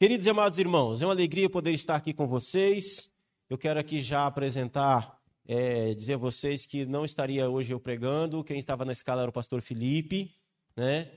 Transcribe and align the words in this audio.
Queridos 0.00 0.24
e 0.24 0.30
amados 0.30 0.58
irmãos, 0.58 1.02
é 1.02 1.04
uma 1.04 1.12
alegria 1.12 1.50
poder 1.50 1.72
estar 1.72 1.94
aqui 1.94 2.14
com 2.14 2.26
vocês. 2.26 3.12
Eu 3.50 3.58
quero 3.58 3.78
aqui 3.78 4.00
já 4.00 4.24
apresentar, 4.24 5.20
é, 5.46 5.92
dizer 5.92 6.14
a 6.14 6.16
vocês 6.16 6.64
que 6.64 6.86
não 6.86 7.04
estaria 7.04 7.50
hoje 7.50 7.74
eu 7.74 7.78
pregando. 7.78 8.42
Quem 8.42 8.58
estava 8.58 8.82
na 8.82 8.92
escala 8.92 9.20
era 9.20 9.28
o 9.28 9.32
pastor 9.32 9.60
Felipe, 9.60 10.34
né? 10.74 11.10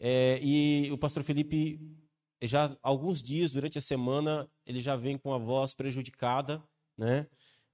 É, 0.00 0.40
e 0.42 0.90
o 0.90 0.98
pastor 0.98 1.22
Felipe, 1.22 1.78
já 2.42 2.76
alguns 2.82 3.22
dias, 3.22 3.52
durante 3.52 3.78
a 3.78 3.80
semana, 3.80 4.50
ele 4.66 4.80
já 4.80 4.96
vem 4.96 5.16
com 5.16 5.32
a 5.32 5.38
voz 5.38 5.72
prejudicada, 5.72 6.60
né? 6.98 7.28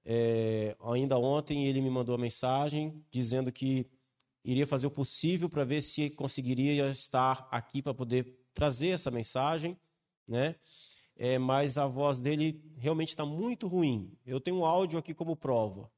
É, 0.05 0.77
ainda 0.93 1.17
ontem 1.17 1.65
ele 1.65 1.81
me 1.81 1.89
mandou 1.89 2.13
uma 2.13 2.21
mensagem 2.21 3.03
dizendo 3.09 3.51
que 3.51 3.89
iria 4.45 4.67
fazer 4.67 4.85
o 4.85 4.91
possível 4.91 5.49
para 5.49 5.63
ver 5.63 5.81
se 5.81 6.11
conseguiria 6.11 6.91
estar 6.91 7.47
aqui 7.49 7.81
para 7.81 7.95
poder 7.95 8.37
trazer 8.53 8.89
essa 8.89 9.09
mensagem 9.09 9.75
né? 10.31 10.55
É, 11.15 11.37
mas 11.37 11.77
a 11.77 11.85
voz 11.85 12.19
dele 12.19 12.59
realmente 12.77 13.09
está 13.09 13.25
muito 13.25 13.67
ruim. 13.67 14.11
Eu 14.25 14.39
tenho 14.39 14.57
um 14.57 14.65
áudio 14.65 14.97
aqui 14.97 15.13
como 15.13 15.35
prova. 15.35 15.91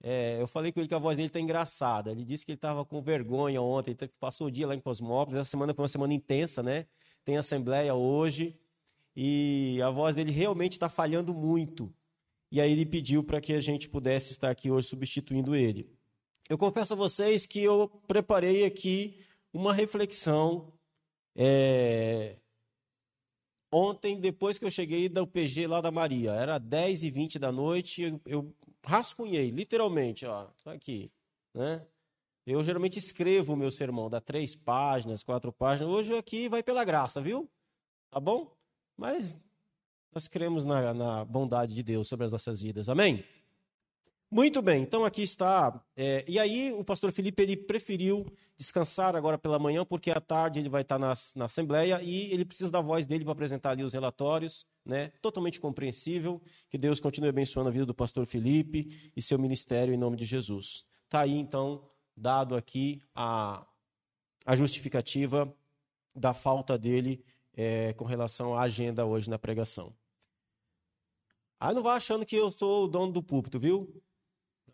É, 0.00 0.40
eu 0.40 0.46
falei 0.46 0.70
com 0.70 0.80
ele 0.80 0.88
que 0.88 0.94
a 0.94 0.98
voz 0.98 1.16
dele 1.16 1.28
está 1.28 1.40
engraçada. 1.40 2.12
Ele 2.12 2.24
disse 2.24 2.44
que 2.44 2.52
ele 2.52 2.58
estava 2.58 2.84
com 2.84 3.02
vergonha 3.02 3.60
ontem, 3.62 3.96
passou 4.20 4.46
o 4.46 4.50
dia 4.50 4.66
lá 4.66 4.74
em 4.74 4.80
Cosmópolis. 4.80 5.40
Essa 5.40 5.50
semana 5.50 5.74
foi 5.74 5.82
uma 5.82 5.88
semana 5.88 6.12
intensa, 6.12 6.62
né? 6.62 6.86
Tem 7.24 7.38
assembleia 7.38 7.94
hoje 7.94 8.56
e 9.16 9.80
a 9.82 9.90
voz 9.90 10.14
dele 10.14 10.30
realmente 10.30 10.72
está 10.72 10.88
falhando 10.88 11.32
muito. 11.34 11.92
E 12.52 12.60
aí 12.60 12.70
ele 12.70 12.84
pediu 12.84 13.24
para 13.24 13.40
que 13.40 13.54
a 13.54 13.60
gente 13.60 13.88
pudesse 13.88 14.32
estar 14.32 14.50
aqui 14.50 14.70
hoje 14.70 14.88
substituindo 14.88 15.54
ele. 15.56 15.90
Eu 16.48 16.58
confesso 16.58 16.92
a 16.92 16.96
vocês 16.96 17.46
que 17.46 17.60
eu 17.60 17.88
preparei 18.06 18.64
aqui 18.64 19.24
uma 19.52 19.72
reflexão 19.72 20.72
é, 21.34 22.36
Ontem, 23.76 24.20
depois 24.20 24.56
que 24.56 24.64
eu 24.64 24.70
cheguei 24.70 25.08
da 25.08 25.20
UPG 25.24 25.66
lá 25.66 25.80
da 25.80 25.90
Maria, 25.90 26.30
era 26.30 26.58
10 26.58 27.02
e 27.02 27.10
20 27.10 27.40
da 27.40 27.50
noite, 27.50 28.02
eu, 28.02 28.20
eu 28.24 28.54
rascunhei, 28.86 29.50
literalmente, 29.50 30.24
ó, 30.24 30.44
tá 30.62 30.70
aqui, 30.70 31.10
né? 31.52 31.84
Eu 32.46 32.62
geralmente 32.62 33.00
escrevo 33.00 33.52
o 33.52 33.56
meu 33.56 33.72
sermão, 33.72 34.08
dá 34.08 34.20
três 34.20 34.54
páginas, 34.54 35.24
quatro 35.24 35.52
páginas. 35.52 35.92
Hoje 35.92 36.16
aqui 36.16 36.48
vai 36.48 36.62
pela 36.62 36.84
graça, 36.84 37.20
viu? 37.20 37.50
Tá 38.12 38.20
bom? 38.20 38.56
Mas 38.96 39.36
nós 40.14 40.28
cremos 40.28 40.64
na, 40.64 40.94
na 40.94 41.24
bondade 41.24 41.74
de 41.74 41.82
Deus 41.82 42.06
sobre 42.08 42.26
as 42.26 42.30
nossas 42.30 42.60
vidas. 42.60 42.88
Amém? 42.88 43.24
Muito 44.30 44.60
bem, 44.60 44.82
então 44.82 45.04
aqui 45.04 45.22
está. 45.22 45.80
É, 45.96 46.24
e 46.26 46.38
aí 46.38 46.72
o 46.72 46.82
pastor 46.82 47.12
Felipe 47.12 47.42
ele 47.42 47.56
preferiu 47.56 48.26
descansar 48.56 49.14
agora 49.14 49.38
pela 49.38 49.58
manhã, 49.58 49.84
porque 49.84 50.10
à 50.10 50.20
tarde 50.20 50.58
ele 50.58 50.68
vai 50.68 50.82
estar 50.82 50.98
na, 50.98 51.14
na 51.36 51.44
Assembleia 51.44 52.00
e 52.02 52.32
ele 52.32 52.44
precisa 52.44 52.70
da 52.70 52.80
voz 52.80 53.06
dele 53.06 53.24
para 53.24 53.32
apresentar 53.32 53.70
ali 53.70 53.84
os 53.84 53.92
relatórios, 53.92 54.66
né? 54.84 55.12
Totalmente 55.22 55.60
compreensível. 55.60 56.42
Que 56.68 56.76
Deus 56.76 56.98
continue 56.98 57.28
abençoando 57.28 57.68
a 57.68 57.72
vida 57.72 57.86
do 57.86 57.94
pastor 57.94 58.26
Felipe 58.26 59.12
e 59.16 59.22
seu 59.22 59.38
ministério 59.38 59.94
em 59.94 59.96
nome 59.96 60.16
de 60.16 60.24
Jesus. 60.24 60.84
Está 61.04 61.20
aí 61.20 61.36
então 61.38 61.88
dado 62.16 62.56
aqui 62.56 63.02
a, 63.14 63.64
a 64.44 64.56
justificativa 64.56 65.52
da 66.14 66.32
falta 66.32 66.78
dele 66.78 67.24
é, 67.52 67.92
com 67.92 68.04
relação 68.04 68.56
à 68.56 68.62
agenda 68.62 69.04
hoje 69.04 69.30
na 69.30 69.38
pregação. 69.38 69.94
Aí 71.58 71.74
não 71.74 71.82
vá 71.82 71.94
achando 71.94 72.26
que 72.26 72.36
eu 72.36 72.50
sou 72.52 72.84
o 72.84 72.88
dono 72.88 73.12
do 73.12 73.22
púlpito, 73.22 73.58
viu? 73.58 74.02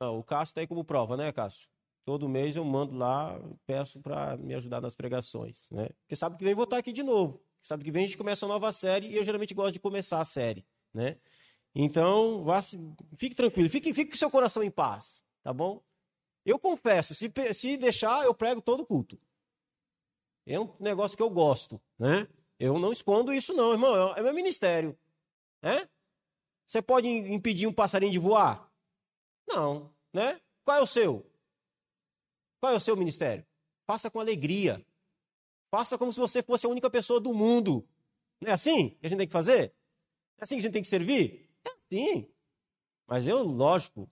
Não, 0.00 0.18
o 0.18 0.24
Cássio 0.24 0.52
está 0.52 0.60
aí 0.62 0.66
como 0.66 0.82
prova, 0.82 1.16
né, 1.16 1.30
Cássio? 1.30 1.68
Todo 2.06 2.28
mês 2.28 2.56
eu 2.56 2.64
mando 2.64 2.96
lá, 2.96 3.38
peço 3.66 4.00
para 4.00 4.36
me 4.38 4.54
ajudar 4.54 4.80
nas 4.80 4.96
pregações, 4.96 5.68
né? 5.70 5.90
Porque 6.00 6.16
sabe 6.16 6.38
que 6.38 6.44
vem 6.44 6.54
voltar 6.54 6.78
aqui 6.78 6.92
de 6.92 7.02
novo. 7.02 7.44
Sabe 7.62 7.84
que 7.84 7.92
vem 7.92 8.04
a 8.04 8.06
gente 8.06 8.16
começa 8.16 8.46
uma 8.46 8.54
nova 8.54 8.72
série 8.72 9.08
e 9.08 9.16
eu 9.16 9.22
geralmente 9.22 9.52
gosto 9.52 9.74
de 9.74 9.80
começar 9.80 10.18
a 10.18 10.24
série, 10.24 10.66
né? 10.94 11.18
Então, 11.74 12.42
vá, 12.42 12.60
fique 12.62 13.34
tranquilo, 13.34 13.68
fique, 13.68 13.92
fique 13.92 14.12
com 14.12 14.16
seu 14.16 14.30
coração 14.30 14.62
em 14.62 14.70
paz, 14.70 15.22
tá 15.42 15.52
bom? 15.52 15.82
Eu 16.44 16.58
confesso, 16.58 17.14
se, 17.14 17.30
se 17.52 17.76
deixar, 17.76 18.24
eu 18.24 18.34
prego 18.34 18.62
todo 18.62 18.86
culto. 18.86 19.20
É 20.46 20.58
um 20.58 20.74
negócio 20.80 21.16
que 21.16 21.22
eu 21.22 21.30
gosto, 21.30 21.80
né? 21.98 22.26
Eu 22.58 22.78
não 22.78 22.92
escondo 22.92 23.32
isso 23.32 23.52
não, 23.52 23.72
irmão, 23.72 24.14
é 24.16 24.22
meu 24.22 24.32
ministério, 24.32 24.98
né? 25.62 25.86
Você 26.66 26.80
pode 26.80 27.06
impedir 27.06 27.66
um 27.66 27.72
passarinho 27.72 28.12
de 28.12 28.18
voar? 28.18 28.69
Não, 29.48 29.92
né? 30.12 30.40
Qual 30.64 30.78
é 30.78 30.80
o 30.80 30.86
seu? 30.86 31.26
Qual 32.60 32.72
é 32.72 32.76
o 32.76 32.80
seu 32.80 32.96
ministério? 32.96 33.44
Faça 33.86 34.10
com 34.10 34.20
alegria. 34.20 34.84
Faça 35.70 35.96
como 35.96 36.12
se 36.12 36.20
você 36.20 36.42
fosse 36.42 36.66
a 36.66 36.68
única 36.68 36.90
pessoa 36.90 37.20
do 37.20 37.32
mundo. 37.32 37.86
Não 38.40 38.50
é 38.50 38.54
assim 38.54 38.90
que 38.90 39.06
a 39.06 39.08
gente 39.08 39.18
tem 39.18 39.26
que 39.26 39.32
fazer? 39.32 39.74
É 40.38 40.44
assim 40.44 40.56
que 40.56 40.60
a 40.60 40.62
gente 40.62 40.72
tem 40.72 40.82
que 40.82 40.88
servir? 40.88 41.50
É 41.64 41.70
assim. 41.70 42.28
Mas 43.06 43.26
eu, 43.26 43.42
lógico, 43.42 44.08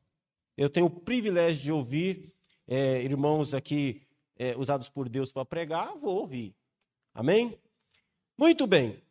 eu 0.57 0.69
tenho 0.69 0.87
o 0.87 0.91
privilégio 0.91 1.63
de 1.63 1.73
ouvir 1.73 2.35
é, 2.67 3.03
irmãos 3.03 3.55
aqui 3.55 4.03
é, 4.37 4.57
usados 4.57 4.89
por 4.89 5.09
Deus 5.09 5.33
para 5.33 5.45
pregar, 5.45 5.97
vou 5.97 6.17
ouvir. 6.17 6.55
Amém? 7.15 7.59
Muito 8.37 8.67
bem. 8.67 9.03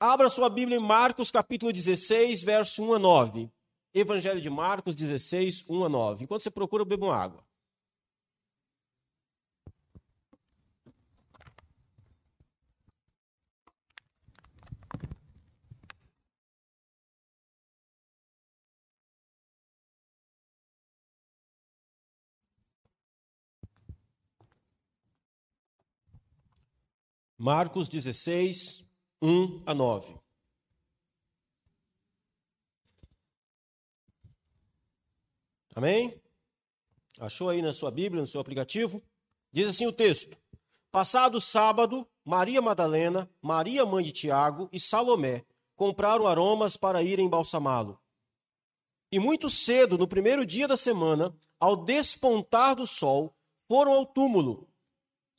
Abra 0.00 0.30
sua 0.30 0.48
Bíblia 0.48 0.78
em 0.78 0.80
Marcos 0.80 1.30
capítulo 1.30 1.72
16, 1.72 2.42
verso 2.42 2.82
1 2.82 2.94
a 2.94 2.98
9. 2.98 3.50
Evangelho 3.94 4.40
de 4.40 4.50
Marcos 4.50 4.94
16, 4.94 5.64
1 5.68 5.84
a 5.84 5.88
9. 5.88 6.24
Enquanto 6.24 6.42
você 6.42 6.50
procura, 6.50 6.84
bebam 6.84 7.10
água. 7.12 7.44
Marcos 27.38 27.88
16, 27.88 28.84
1 29.22 29.62
a 29.64 29.72
9. 29.72 30.27
Amém? 35.78 36.20
Achou 37.20 37.48
aí 37.48 37.62
na 37.62 37.72
sua 37.72 37.88
Bíblia, 37.88 38.20
no 38.20 38.26
seu 38.26 38.40
aplicativo? 38.40 39.00
Diz 39.52 39.68
assim 39.68 39.86
o 39.86 39.92
texto: 39.92 40.36
Passado 40.90 41.40
sábado, 41.40 42.04
Maria 42.24 42.60
Madalena, 42.60 43.30
Maria 43.40 43.86
mãe 43.86 44.02
de 44.02 44.10
Tiago 44.10 44.68
e 44.72 44.80
Salomé 44.80 45.44
compraram 45.76 46.26
aromas 46.26 46.76
para 46.76 47.00
irem 47.00 47.26
embalsamá-lo. 47.26 47.96
E 49.12 49.20
muito 49.20 49.48
cedo, 49.48 49.96
no 49.96 50.08
primeiro 50.08 50.44
dia 50.44 50.66
da 50.66 50.76
semana, 50.76 51.32
ao 51.60 51.76
despontar 51.76 52.74
do 52.74 52.84
sol, 52.84 53.32
foram 53.68 53.92
ao 53.92 54.04
túmulo. 54.04 54.68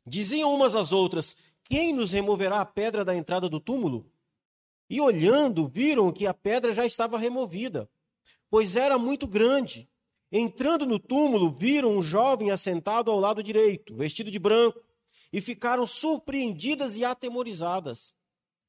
Diziam 0.07 0.56
umas 0.56 0.73
às 0.73 0.94
outras: 0.94 1.35
Quem 1.66 1.91
nos 1.91 2.13
removerá 2.13 2.61
a 2.61 2.66
pedra 2.66 3.03
da 3.03 3.13
entrada 3.13 3.50
do 3.50 3.59
túmulo? 3.59 4.09
E 4.89 5.01
olhando, 5.01 5.67
viram 5.67 6.13
que 6.13 6.25
a 6.25 6.33
pedra 6.33 6.71
já 6.71 6.85
estava 6.85 7.17
removida, 7.17 7.91
pois 8.50 8.77
era 8.77 8.97
muito 8.97 9.27
grande. 9.27 9.89
Entrando 10.31 10.85
no 10.85 11.00
túmulo, 11.00 11.51
viram 11.51 11.97
um 11.97 12.01
jovem 12.01 12.51
assentado 12.51 13.09
ao 13.09 13.19
lado 13.19 13.41
direito, 13.41 13.95
vestido 13.95 14.29
de 14.29 14.38
branco, 14.38 14.79
e 15.34 15.41
ficaram 15.41 15.88
surpreendidas 15.88 16.97
e 16.97 17.06
atemorizadas. 17.06 18.16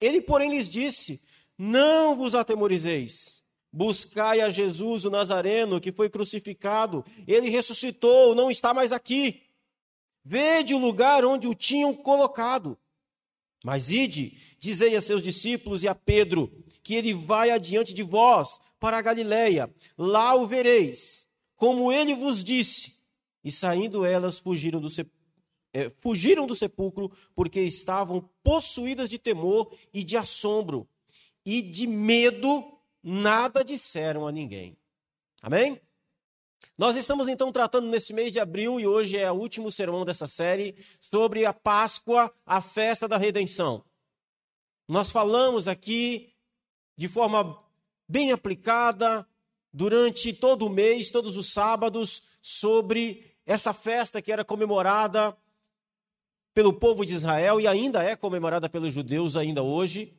Ele, 0.01 0.21
porém, 0.21 0.51
lhes 0.51 0.69
disse: 0.69 1.21
Não 1.59 2.17
vos 2.17 2.35
atemorizeis. 2.35 3.43
Buscai 3.73 4.41
a 4.41 4.51
Jesus 4.51 5.05
o 5.05 5.11
Nazareno, 5.11 5.81
que 5.81 5.93
foi 5.93 6.11
crucificado. 6.11 7.05
Ele 7.27 7.51
ressuscitou, 7.51 8.35
não 8.35 8.51
está 8.51 8.75
mais 8.75 8.93
aqui. 8.93 9.43
Vede 10.25 10.75
o 10.75 10.79
lugar 10.79 11.25
onde 11.25 11.47
o 11.47 11.55
tinham 11.55 11.95
colocado. 11.95 12.77
Mas 13.63 13.91
ide, 13.91 14.37
dizei 14.59 14.97
a 14.97 15.01
seus 15.01 15.23
discípulos 15.23 15.83
e 15.83 15.89
a 15.89 15.95
Pedro, 15.95 16.51
que 16.83 16.95
ele 16.95 17.13
vai 17.13 17.51
adiante 17.51 17.95
de 17.95 18.03
vós 18.03 18.59
para 18.81 18.99
a 18.99 19.03
Galiléia. 19.03 19.73
Lá 19.97 20.35
o 20.35 20.47
vereis 20.47 21.30
como 21.61 21.93
ele 21.93 22.15
vos 22.15 22.43
disse. 22.43 22.99
E 23.45 23.53
saindo 23.53 24.03
elas 24.03 24.39
fugiram 24.39 24.81
do, 24.81 24.89
é, 25.75 25.91
fugiram 26.01 26.47
do 26.47 26.57
sepulcro, 26.57 27.13
porque 27.35 27.61
estavam 27.61 28.31
possuídas 28.43 29.11
de 29.11 29.19
temor 29.19 29.71
e 29.93 30.03
de 30.03 30.17
assombro, 30.17 30.89
e 31.45 31.61
de 31.61 31.87
medo 31.87 32.65
nada 33.03 33.63
disseram 33.63 34.27
a 34.27 34.33
ninguém. 34.33 34.75
Amém? 35.43 35.79
Nós 36.79 36.97
estamos 36.97 37.29
então 37.29 37.53
tratando 37.53 37.89
nesse 37.89 38.15
mês 38.15 38.33
de 38.33 38.41
abril, 38.41 38.81
e 38.81 38.87
hoje 38.87 39.19
é 39.19 39.31
o 39.31 39.35
último 39.35 39.71
sermão 39.71 40.03
dessa 40.03 40.27
série, 40.27 40.75
sobre 40.99 41.45
a 41.45 41.53
Páscoa, 41.53 42.35
a 42.47 42.63
festa 42.63 43.07
da 43.07 43.19
redenção. 43.19 43.85
Nós 44.89 45.11
falamos 45.11 45.69
aqui 45.69 46.33
de 46.97 47.07
forma 47.07 47.63
bem 48.09 48.33
aplicada, 48.33 49.29
durante 49.73 50.33
todo 50.33 50.67
o 50.67 50.71
mês, 50.71 51.11
todos 51.11 51.37
os 51.37 51.53
sábados, 51.53 52.23
sobre 52.43 53.35
essa 53.47 53.73
festa 53.73 54.21
que 54.21 54.33
era 54.33 54.45
comemorada 54.45 55.37
pelo 56.53 56.73
povo 56.73 57.05
de 57.05 57.15
Israel 57.15 57.61
e 57.61 57.67
ainda 57.67 58.03
é 58.03 58.17
comemorada 58.17 58.69
pelos 58.69 58.93
judeus 58.93 59.37
ainda 59.37 59.63
hoje. 59.63 60.17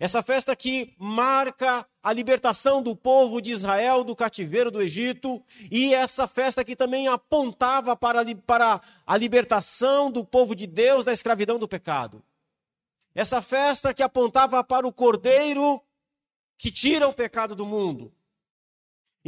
Essa 0.00 0.22
festa 0.22 0.54
que 0.54 0.94
marca 0.96 1.84
a 2.00 2.12
libertação 2.12 2.80
do 2.80 2.94
povo 2.94 3.40
de 3.40 3.50
Israel 3.50 4.04
do 4.04 4.14
cativeiro 4.14 4.70
do 4.70 4.80
Egito, 4.80 5.42
e 5.70 5.92
essa 5.92 6.28
festa 6.28 6.64
que 6.64 6.76
também 6.76 7.08
apontava 7.08 7.96
para, 7.96 8.24
para 8.46 8.80
a 9.04 9.16
libertação 9.16 10.08
do 10.08 10.24
povo 10.24 10.54
de 10.54 10.68
Deus 10.68 11.04
da 11.04 11.12
escravidão 11.12 11.58
do 11.58 11.66
pecado. 11.66 12.22
Essa 13.12 13.42
festa 13.42 13.92
que 13.92 14.02
apontava 14.02 14.62
para 14.62 14.86
o 14.86 14.92
cordeiro 14.92 15.82
que 16.56 16.70
tira 16.70 17.08
o 17.08 17.12
pecado 17.12 17.56
do 17.56 17.66
mundo. 17.66 18.12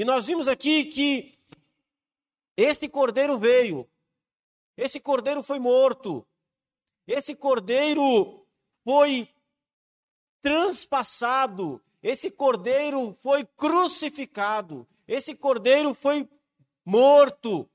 E 0.00 0.05
nós 0.06 0.25
vimos 0.25 0.49
aqui 0.49 0.87
que 0.87 1.38
esse 2.56 2.88
cordeiro 2.88 3.38
veio, 3.38 3.87
esse 4.75 4.99
cordeiro 4.99 5.43
foi 5.43 5.58
morto, 5.58 6.26
esse 7.06 7.35
cordeiro 7.35 8.47
foi 8.82 9.29
transpassado, 10.41 11.82
esse 12.02 12.31
cordeiro 12.31 13.14
foi 13.23 13.44
crucificado, 13.44 14.88
esse 15.06 15.35
cordeiro 15.35 15.93
foi 15.93 16.26
morto, 16.82 17.69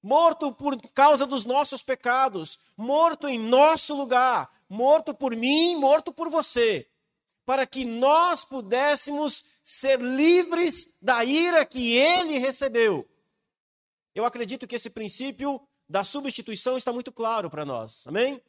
morto 0.00 0.52
por 0.52 0.80
causa 0.92 1.26
dos 1.26 1.44
nossos 1.44 1.82
pecados, 1.82 2.60
morto 2.76 3.26
em 3.26 3.36
nosso 3.36 3.96
lugar, 3.96 4.48
morto 4.68 5.12
por 5.12 5.34
mim, 5.34 5.74
morto 5.74 6.12
por 6.12 6.30
você, 6.30 6.88
para 7.44 7.66
que 7.66 7.84
nós 7.84 8.44
pudéssemos 8.44 9.44
ser 9.62 10.00
livres 10.00 10.86
da 11.00 11.24
ira 11.24 11.64
que 11.66 11.96
ele 11.96 12.38
recebeu. 12.38 13.08
Eu 14.14 14.24
acredito 14.24 14.66
que 14.66 14.76
esse 14.76 14.90
princípio 14.90 15.66
da 15.88 16.04
substituição 16.04 16.76
está 16.76 16.92
muito 16.92 17.12
claro 17.12 17.50
para 17.50 17.64
nós. 17.64 18.06
Amém? 18.06 18.42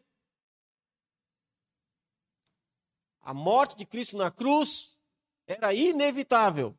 A 3.22 3.34
morte 3.34 3.76
de 3.76 3.86
Cristo 3.86 4.18
na 4.18 4.30
cruz 4.30 4.98
era 5.48 5.74
inevitável. 5.74 6.78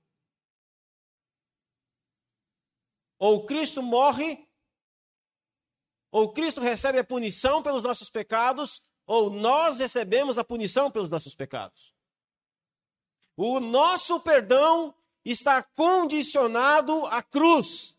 Ou 3.19 3.47
Cristo 3.47 3.83
morre, 3.83 4.47
ou 6.11 6.33
Cristo 6.33 6.61
recebe 6.61 6.99
a 6.99 7.05
punição 7.05 7.63
pelos 7.63 7.83
nossos 7.83 8.11
pecados, 8.11 8.83
ou 9.07 9.31
nós 9.31 9.79
recebemos 9.79 10.37
a 10.37 10.45
punição 10.45 10.91
pelos 10.91 11.11
nossos 11.11 11.35
pecados. 11.35 11.94
O 13.37 13.61
nosso 13.61 14.21
perdão 14.21 14.95
está 15.25 15.63
condicionado 15.63 17.07
à 17.07 17.23
cruz. 17.23 17.95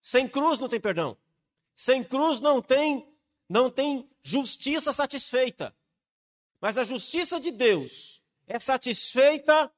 Sem 0.00 0.28
cruz 0.28 0.58
não 0.58 0.68
tem 0.68 0.80
perdão. 0.80 1.16
Sem 1.74 2.02
cruz 2.02 2.40
não 2.40 2.62
tem 2.62 3.06
não 3.48 3.70
tem 3.70 4.08
justiça 4.22 4.92
satisfeita. 4.92 5.74
Mas 6.60 6.76
a 6.76 6.84
justiça 6.84 7.40
de 7.40 7.50
Deus 7.50 8.20
é 8.46 8.58
satisfeita 8.58 9.72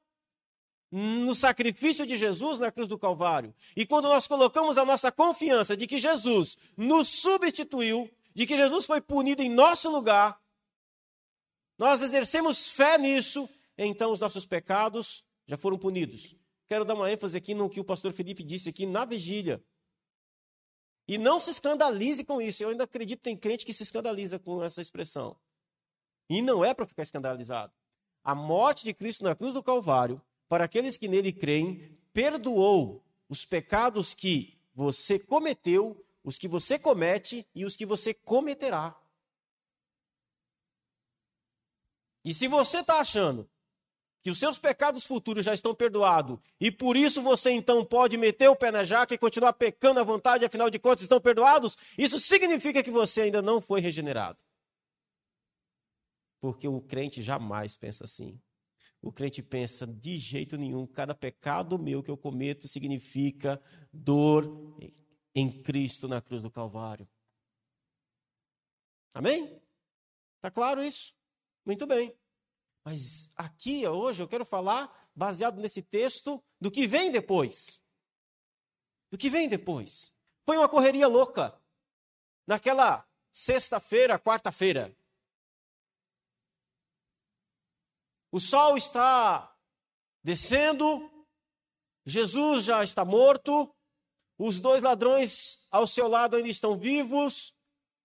no 0.91 1.33
sacrifício 1.33 2.05
de 2.05 2.17
Jesus 2.17 2.59
na 2.59 2.71
cruz 2.71 2.87
do 2.87 2.99
Calvário. 2.99 3.55
E 3.75 3.85
quando 3.85 4.09
nós 4.09 4.27
colocamos 4.27 4.77
a 4.77 4.83
nossa 4.83 5.11
confiança 5.11 5.77
de 5.77 5.87
que 5.87 5.99
Jesus 5.99 6.57
nos 6.75 7.07
substituiu, 7.07 8.11
de 8.33 8.45
que 8.45 8.57
Jesus 8.57 8.85
foi 8.85 8.99
punido 8.99 9.41
em 9.41 9.49
nosso 9.49 9.89
lugar, 9.89 10.39
nós 11.77 12.01
exercemos 12.01 12.69
fé 12.69 12.97
nisso, 12.97 13.49
então 13.77 14.11
os 14.11 14.19
nossos 14.19 14.45
pecados 14.45 15.23
já 15.47 15.57
foram 15.57 15.77
punidos. 15.77 16.35
Quero 16.67 16.85
dar 16.85 16.93
uma 16.93 17.11
ênfase 17.11 17.37
aqui 17.37 17.53
no 17.53 17.69
que 17.69 17.79
o 17.79 17.83
pastor 17.83 18.13
Felipe 18.13 18.43
disse 18.43 18.69
aqui 18.69 18.85
na 18.85 19.03
vigília. 19.03 19.61
E 21.07 21.17
não 21.17 21.39
se 21.39 21.49
escandalize 21.49 22.23
com 22.23 22.41
isso. 22.41 22.63
Eu 22.63 22.69
ainda 22.69 22.85
acredito 22.85 23.21
tem 23.21 23.35
crente 23.35 23.65
que 23.65 23.73
se 23.73 23.83
escandaliza 23.83 24.39
com 24.39 24.63
essa 24.63 24.81
expressão. 24.81 25.35
E 26.29 26.41
não 26.41 26.63
é 26.63 26.73
para 26.73 26.85
ficar 26.85 27.03
escandalizado. 27.03 27.73
A 28.23 28.33
morte 28.33 28.85
de 28.85 28.93
Cristo 28.93 29.23
na 29.23 29.35
cruz 29.35 29.53
do 29.53 29.61
Calvário, 29.61 30.21
para 30.47 30.63
aqueles 30.63 30.97
que 30.97 31.09
nele 31.09 31.33
creem, 31.33 31.97
perdoou 32.13 33.03
os 33.27 33.43
pecados 33.43 34.13
que 34.13 34.57
você 34.73 35.19
cometeu, 35.19 36.05
os 36.23 36.37
que 36.37 36.47
você 36.47 36.79
comete 36.79 37.45
e 37.53 37.65
os 37.65 37.75
que 37.75 37.85
você 37.85 38.13
cometerá. 38.13 38.97
E 42.23 42.33
se 42.33 42.47
você 42.47 42.79
está 42.79 43.01
achando 43.01 43.49
que 44.21 44.29
os 44.29 44.37
seus 44.37 44.57
pecados 44.57 45.05
futuros 45.05 45.45
já 45.45 45.53
estão 45.53 45.73
perdoados 45.73 46.39
e 46.59 46.71
por 46.71 46.95
isso 46.95 47.21
você 47.21 47.51
então 47.51 47.83
pode 47.83 48.17
meter 48.17 48.49
o 48.49 48.55
pé 48.55 48.71
na 48.71 48.83
jaca 48.83 49.13
e 49.13 49.17
continuar 49.17 49.53
pecando 49.53 49.99
à 49.99 50.03
vontade, 50.03 50.45
afinal 50.45 50.69
de 50.69 50.79
contas 50.79 51.01
estão 51.01 51.19
perdoados, 51.19 51.77
isso 51.97 52.19
significa 52.19 52.83
que 52.83 52.91
você 52.91 53.21
ainda 53.21 53.41
não 53.41 53.59
foi 53.59 53.81
regenerado. 53.81 54.39
Porque 56.39 56.67
o 56.67 56.81
crente 56.81 57.21
jamais 57.21 57.77
pensa 57.77 58.05
assim. 58.05 58.39
O 59.01 59.11
crente 59.11 59.41
pensa 59.41 59.87
de 59.87 60.17
jeito 60.19 60.57
nenhum, 60.57 60.85
cada 60.85 61.15
pecado 61.15 61.79
meu 61.79 62.03
que 62.03 62.11
eu 62.11 62.17
cometo 62.17 62.67
significa 62.67 63.61
dor 63.91 64.77
em 65.33 65.61
Cristo 65.63 66.07
na 66.07 66.21
cruz 66.21 66.43
do 66.43 66.51
Calvário. 66.51 67.07
Amém? 69.13 69.59
Tá 70.39 70.51
claro 70.51 70.83
isso? 70.83 71.13
Muito 71.65 71.85
bem. 71.85 72.15
Mas 72.83 73.31
aqui 73.35 73.87
hoje 73.87 74.23
eu 74.23 74.27
quero 74.27 74.45
falar 74.45 75.09
baseado 75.15 75.59
nesse 75.59 75.81
texto 75.81 76.43
do 76.59 76.71
que 76.71 76.87
vem 76.87 77.11
depois. 77.11 77.81
Do 79.11 79.17
que 79.17 79.29
vem 79.29 79.47
depois. 79.47 80.13
Foi 80.45 80.57
uma 80.57 80.69
correria 80.69 81.07
louca. 81.07 81.59
Naquela 82.47 83.07
sexta-feira, 83.31 84.19
quarta-feira. 84.19 84.95
O 88.31 88.39
sol 88.39 88.77
está 88.77 89.53
descendo, 90.23 91.09
Jesus 92.05 92.63
já 92.63 92.83
está 92.83 93.03
morto, 93.03 93.73
os 94.37 94.59
dois 94.59 94.81
ladrões 94.81 95.67
ao 95.69 95.85
seu 95.85 96.07
lado 96.07 96.35
ainda 96.35 96.49
estão 96.49 96.77
vivos, 96.77 97.53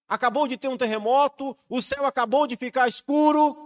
acabou 0.08 0.46
de 0.46 0.56
ter 0.56 0.69
um 0.69 0.76
terremoto, 0.76 1.56
o 1.69 1.81
céu 1.81 2.05
acabou 2.05 2.46
de 2.46 2.56
ficar 2.56 2.88
escuro, 2.88 3.65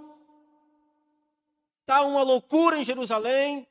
está 1.90 2.02
uma 2.02 2.22
loucura 2.22 2.78
em 2.78 2.84
Jerusalém, 2.84 3.66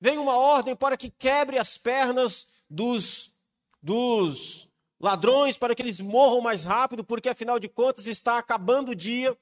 vem 0.00 0.18
uma 0.18 0.36
ordem 0.36 0.74
para 0.74 0.96
que 0.96 1.08
quebre 1.08 1.56
as 1.56 1.78
pernas 1.78 2.48
dos, 2.68 3.32
dos 3.80 4.68
ladrões, 4.98 5.56
para 5.56 5.72
que 5.72 5.80
eles 5.80 6.00
morram 6.00 6.40
mais 6.40 6.64
rápido, 6.64 7.04
porque 7.04 7.28
afinal 7.28 7.60
de 7.60 7.68
contas 7.68 8.08
está 8.08 8.38
acabando 8.38 8.90
o 8.90 8.94
dia, 8.94 9.38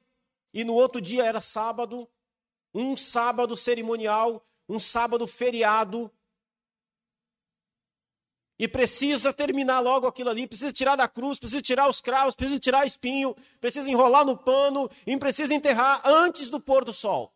e 0.53 0.62
no 0.62 0.75
outro 0.75 1.00
dia 1.00 1.25
era 1.25 1.41
sábado, 1.41 2.06
um 2.75 2.99
sábado 2.99 3.56
cerimonial, 3.56 4.47
um 4.69 4.79
sábado 4.79 5.26
feriado. 5.26 6.12
E 8.59 8.69
precisa 8.69 9.33
terminar 9.33 9.81
logo 9.81 10.07
aquilo 10.07 10.28
ali, 10.28 10.47
precisa 10.47 10.71
tirar 10.71 10.97
da 10.97 11.09
cruz, 11.09 11.38
precisa 11.38 11.62
tirar 11.62 11.88
os 11.88 12.02
cravos, 12.02 12.35
precisa 12.35 12.61
tirar 12.61 12.87
espinho, 12.87 13.35
precisa 13.59 13.90
enrolar 13.90 14.26
no 14.26 14.37
pano 14.37 14.90
e 15.07 15.16
precisa 15.16 15.54
enterrar 15.54 16.02
antes 16.04 16.50
do 16.50 16.61
pôr 16.61 16.85
do 16.85 16.92
sol. 16.92 17.33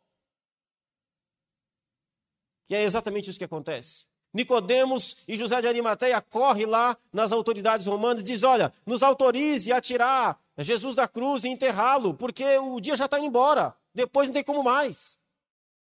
E 2.69 2.75
é 2.75 2.83
exatamente 2.83 3.31
isso 3.31 3.39
que 3.39 3.45
acontece. 3.45 4.05
Nicodemos 4.33 5.17
e 5.27 5.37
José 5.37 5.61
de 5.61 5.69
Arimateia 5.69 6.21
corre 6.21 6.67
lá 6.67 6.97
nas 7.13 7.33
autoridades 7.33 7.87
romanas 7.87 8.21
e 8.21 8.25
diz: 8.25 8.43
"Olha, 8.43 8.73
nos 8.85 9.03
autorize 9.03 9.73
a 9.73 9.81
tirar 9.81 10.39
Jesus 10.59 10.95
da 10.95 11.09
cruz 11.09 11.45
e 11.45 11.49
enterrá-lo, 11.49 12.15
porque 12.15 12.45
o 12.59 12.81
dia 12.81 12.97
já 12.97 13.07
está 13.07 13.19
indo 13.19 13.29
embora. 13.29 13.75
Depois 13.95 14.29
não 14.29 14.35
tem 14.35 14.45
como 14.45 14.63
mais." 14.63 15.19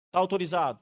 Está 0.08 0.20
autorizado. 0.20 0.80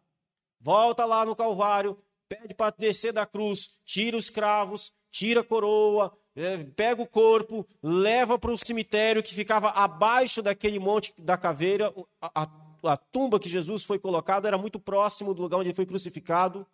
Volta 0.60 1.06
lá 1.06 1.26
no 1.26 1.36
Calvário, 1.36 1.98
pede 2.28 2.54
para 2.54 2.76
descer 2.78 3.14
da 3.14 3.26
cruz, 3.26 3.72
tira 3.86 4.18
os 4.18 4.30
cravos, 4.30 4.92
tira 5.10 5.42
a 5.42 5.44
coroa, 5.44 6.16
é, 6.36 6.58
pega 6.76 7.02
o 7.02 7.08
corpo, 7.08 7.68
leva 7.82 8.38
para 8.38 8.52
o 8.52 8.58
cemitério 8.58 9.24
que 9.24 9.34
ficava 9.34 9.70
abaixo 9.70 10.42
daquele 10.42 10.80
monte 10.80 11.14
da 11.18 11.38
caveira. 11.38 11.94
A, 12.22 12.50
a 12.84 12.98
tumba 12.98 13.40
que 13.40 13.50
Jesus 13.50 13.84
foi 13.84 14.00
colocado 14.00 14.48
era 14.48 14.58
muito 14.58 14.80
próximo 14.80 15.34
do 15.34 15.42
lugar 15.42 15.58
onde 15.58 15.70
ele 15.70 15.76
foi 15.76 15.86
crucificado. 15.86 16.66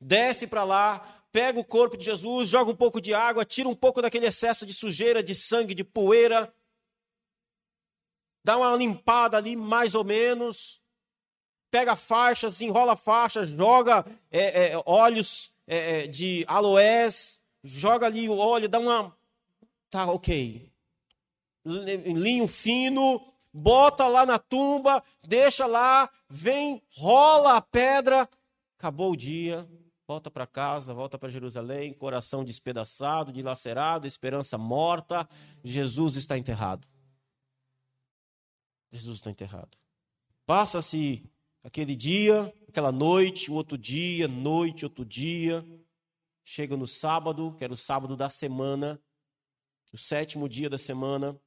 Desce 0.00 0.46
para 0.46 0.64
lá, 0.64 1.24
pega 1.30 1.58
o 1.58 1.64
corpo 1.64 1.96
de 1.96 2.04
Jesus, 2.04 2.48
joga 2.48 2.70
um 2.70 2.76
pouco 2.76 3.00
de 3.00 3.14
água, 3.14 3.44
tira 3.44 3.68
um 3.68 3.74
pouco 3.74 4.02
daquele 4.02 4.26
excesso 4.26 4.66
de 4.66 4.72
sujeira, 4.72 5.22
de 5.22 5.34
sangue, 5.34 5.74
de 5.74 5.84
poeira, 5.84 6.52
dá 8.44 8.56
uma 8.56 8.74
limpada 8.74 9.36
ali 9.36 9.54
mais 9.54 9.94
ou 9.94 10.04
menos, 10.04 10.80
pega 11.70 11.94
faixas, 11.96 12.60
enrola 12.60 12.96
faixas, 12.96 13.48
joga 13.50 14.04
é, 14.30 14.72
é, 14.72 14.82
óleos 14.84 15.54
é, 15.66 16.02
é, 16.02 16.06
de 16.06 16.44
aloés, 16.48 17.40
joga 17.62 18.06
ali 18.06 18.28
o 18.28 18.36
óleo, 18.36 18.68
dá 18.68 18.78
uma. 18.78 19.16
Tá, 19.88 20.10
ok. 20.10 20.70
Linho 21.64 22.48
fino, 22.48 23.29
bota 23.52 24.06
lá 24.06 24.24
na 24.24 24.38
tumba, 24.38 25.02
deixa 25.22 25.66
lá, 25.66 26.10
vem, 26.28 26.82
rola 26.96 27.56
a 27.56 27.60
pedra, 27.60 28.28
acabou 28.78 29.12
o 29.12 29.16
dia, 29.16 29.68
volta 30.06 30.30
para 30.30 30.46
casa, 30.46 30.92
volta 30.92 31.18
para 31.18 31.28
Jerusalém, 31.28 31.92
coração 31.92 32.44
despedaçado, 32.44 33.32
dilacerado, 33.32 34.06
esperança 34.06 34.58
morta, 34.58 35.28
Jesus 35.62 36.16
está 36.16 36.36
enterrado. 36.36 36.86
Jesus 38.92 39.18
está 39.18 39.30
enterrado 39.30 39.78
Passa-se 40.50 41.24
aquele 41.62 41.94
dia, 41.94 42.52
aquela 42.68 42.90
noite, 42.90 43.52
o 43.52 43.54
outro 43.54 43.78
dia, 43.78 44.26
noite, 44.26 44.84
outro 44.84 45.04
dia. 45.04 45.64
Chega 46.42 46.76
no 46.76 46.88
sábado, 46.88 47.54
que 47.56 47.62
era 47.62 47.72
o 47.72 47.76
sábado 47.76 48.16
da 48.16 48.28
semana, 48.28 49.00
o 49.92 49.96
sétimo 49.96 50.48
dia 50.48 50.68
da 50.68 50.76
semana. 50.76 51.40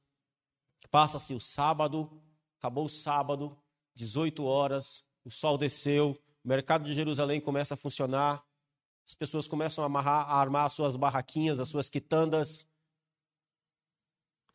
Passa-se 0.94 1.34
o 1.34 1.40
sábado, 1.40 2.08
acabou 2.56 2.84
o 2.84 2.88
sábado, 2.88 3.58
18 3.96 4.44
horas, 4.44 5.04
o 5.24 5.30
sol 5.30 5.58
desceu, 5.58 6.16
o 6.44 6.48
mercado 6.48 6.84
de 6.84 6.94
Jerusalém 6.94 7.40
começa 7.40 7.74
a 7.74 7.76
funcionar, 7.76 8.44
as 9.04 9.12
pessoas 9.12 9.48
começam 9.48 9.82
a, 9.82 9.88
amarrar, 9.88 10.30
a 10.30 10.36
armar 10.36 10.66
as 10.66 10.72
suas 10.72 10.94
barraquinhas, 10.94 11.58
as 11.58 11.68
suas 11.68 11.90
quitandas, 11.90 12.64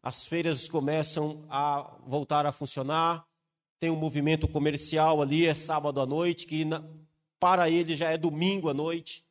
as 0.02 0.26
feiras 0.26 0.66
começam 0.66 1.46
a 1.50 1.98
voltar 2.08 2.46
a 2.46 2.54
funcionar, 2.54 3.28
tem 3.78 3.90
um 3.90 3.98
movimento 3.98 4.48
comercial 4.48 5.22
ali, 5.22 5.46
é 5.46 5.54
sábado 5.54 6.00
à 6.00 6.06
noite, 6.06 6.46
que 6.46 6.64
para 7.38 7.70
ele 7.70 7.98
já 7.98 8.12
é 8.12 8.18
domingo 8.18 8.70
à 8.70 8.74
noite, 8.74 9.26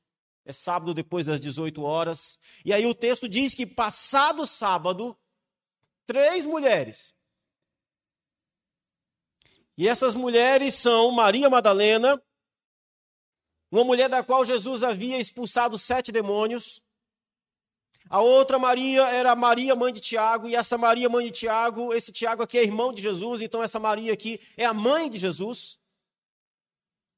é 0.44 0.52
sábado 0.52 0.92
depois 0.92 1.24
das 1.24 1.40
18 1.40 1.82
horas. 1.82 2.38
E 2.66 2.70
aí 2.70 2.84
o 2.84 2.94
texto 2.94 3.26
diz 3.26 3.54
que 3.54 3.64
passado 3.64 4.46
sábado, 4.46 5.16
três 6.08 6.46
mulheres. 6.46 7.14
E 9.76 9.86
essas 9.86 10.14
mulheres 10.14 10.74
são 10.74 11.10
Maria 11.12 11.50
Madalena, 11.50 12.20
uma 13.70 13.84
mulher 13.84 14.08
da 14.08 14.24
qual 14.24 14.42
Jesus 14.42 14.82
havia 14.82 15.20
expulsado 15.20 15.78
sete 15.78 16.10
demônios. 16.10 16.82
A 18.08 18.22
outra 18.22 18.58
Maria 18.58 19.06
era 19.08 19.36
Maria, 19.36 19.76
mãe 19.76 19.92
de 19.92 20.00
Tiago, 20.00 20.48
e 20.48 20.56
essa 20.56 20.78
Maria, 20.78 21.10
mãe 21.10 21.26
de 21.26 21.32
Tiago, 21.32 21.92
esse 21.92 22.10
Tiago 22.10 22.42
aqui 22.42 22.56
é 22.56 22.64
irmão 22.64 22.90
de 22.90 23.02
Jesus, 23.02 23.42
então 23.42 23.62
essa 23.62 23.78
Maria 23.78 24.14
aqui 24.14 24.40
é 24.56 24.64
a 24.64 24.72
mãe 24.72 25.10
de 25.10 25.18
Jesus. 25.18 25.78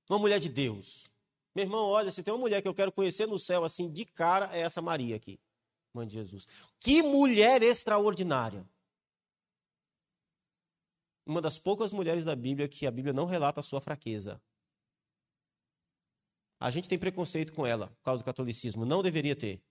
Uma 0.09 0.19
mulher 0.19 0.41
de 0.41 0.49
Deus. 0.49 1.09
Meu 1.55 1.65
irmão, 1.65 1.87
olha, 1.87 2.11
se 2.11 2.25
tem 2.25 2.35
uma 2.35 2.41
mulher 2.41 2.61
que 2.61 2.67
eu 2.67 2.75
quero 2.75 2.91
conhecer 2.91 3.29
no 3.29 3.39
céu 3.39 3.63
assim 3.63 3.89
de 3.89 4.05
cara, 4.05 4.51
é 4.53 4.63
essa 4.63 4.83
Maria 4.83 5.15
aqui, 5.15 5.39
mãe 5.95 6.09
de 6.09 6.15
Jesus. 6.15 6.49
Que 6.81 7.05
mulher 7.05 7.63
extraordinária. 7.63 8.69
Uma 11.27 11.41
das 11.41 11.59
poucas 11.59 11.93
mulheres 11.93 12.25
da 12.25 12.35
Bíblia 12.35 12.69
que 12.69 12.87
a 12.87 12.91
Bíblia 12.91 13.13
não 13.13 13.27
relata 13.27 13.61
a 13.61 13.63
sua 13.63 13.81
fraqueza. 13.81 14.41
A 16.59 16.71
gente 16.71 16.89
tem 16.89 16.99
preconceito 16.99 17.53
com 17.53 17.67
ela 17.67 17.89
por 17.89 18.03
causa 18.03 18.23
do 18.23 18.27
catolicismo. 18.27 18.85
Não 18.85 19.03
deveria 19.03 19.35
ter. 19.35 19.63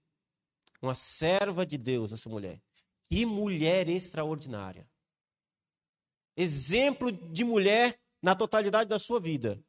Uma 0.82 0.96
serva 0.96 1.66
de 1.66 1.78
Deus, 1.78 2.12
essa 2.12 2.30
mulher. 2.30 2.62
Que 3.10 3.26
mulher 3.26 3.88
extraordinária. 3.88 4.90
Exemplo 6.36 7.12
de 7.12 7.44
mulher 7.44 8.00
na 8.22 8.36
totalidade 8.36 8.90
da 8.90 8.98
sua 8.98 9.20
vida. 9.20 9.64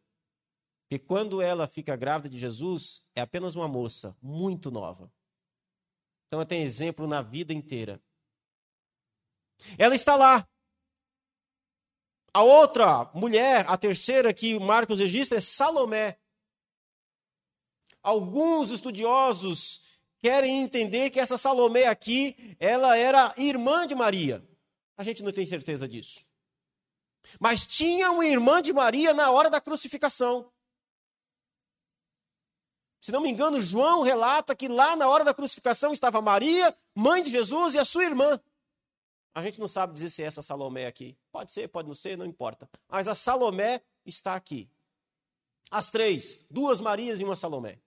Porque 0.83 1.05
quando 1.05 1.41
ela 1.41 1.69
fica 1.69 1.95
grávida 1.95 2.29
de 2.29 2.39
Jesus, 2.39 3.07
é 3.15 3.21
apenas 3.21 3.55
uma 3.55 3.69
moça, 3.69 4.17
muito 4.21 4.71
nova. 4.71 5.13
Então 6.27 6.41
ela 6.41 6.47
tem 6.47 6.63
exemplo 6.63 7.07
na 7.07 7.23
vida 7.23 7.53
inteira. 7.53 8.03
Ela 9.79 9.95
está 9.95 10.17
lá. 10.17 10.49
A 12.33 12.43
outra 12.43 13.11
mulher, 13.15 13.65
a 13.69 13.77
terceira 13.77 14.33
que 14.33 14.59
Marcos 14.59 14.99
registra, 14.99 15.39
é 15.39 15.41
Salomé. 15.41 16.19
Alguns 18.03 18.71
estudiosos 18.71 19.83
querem 20.19 20.63
entender 20.63 21.11
que 21.11 21.19
essa 21.19 21.37
Salomé 21.37 21.87
aqui, 21.87 22.57
ela 22.59 22.97
era 22.97 23.35
irmã 23.37 23.87
de 23.87 23.95
Maria. 23.95 24.47
A 24.97 25.03
gente 25.03 25.23
não 25.23 25.33
tem 25.33 25.47
certeza 25.47 25.89
disso. 25.89 26.25
Mas 27.39 27.67
tinha 27.67 28.11
uma 28.11 28.25
irmã 28.25 28.63
de 28.63 28.73
Maria 28.73 29.13
na 29.13 29.31
hora 29.31 29.51
da 29.51 29.61
crucificação. 29.61 30.51
Se 33.01 33.11
não 33.11 33.21
me 33.21 33.31
engano, 33.31 33.63
João 33.63 34.03
relata 34.03 34.55
que 34.55 34.69
lá 34.69 34.95
na 34.95 35.09
hora 35.09 35.25
da 35.25 35.33
crucificação 35.33 35.93
estava 35.93 36.21
Maria, 36.21 36.77
mãe 36.95 37.23
de 37.23 37.31
Jesus, 37.31 37.75
e 37.75 37.79
a 37.79 37.85
sua 37.85 38.05
irmã. 38.05 38.39
A 39.35 39.43
gente 39.43 39.61
não 39.61 39.69
sabe 39.69 39.95
dizer 39.95 40.11
se 40.11 40.23
é 40.23 40.27
essa 40.27 40.43
Salomé 40.43 40.87
aqui. 40.87 41.17
Pode 41.31 41.53
ser, 41.53 41.69
pode 41.69 41.89
não 41.89 41.95
ser, 41.95 42.17
não 42.17 42.27
importa. 42.27 42.69
Mas 42.89 43.07
a 43.07 43.15
Salomé 43.15 43.81
está 44.05 44.35
aqui. 44.35 44.69
As 45.71 45.91
três, 45.91 46.45
duas 46.51 46.81
Marias 46.81 47.21
e 47.21 47.25
uma 47.25 47.37
Salomé. 47.37 47.79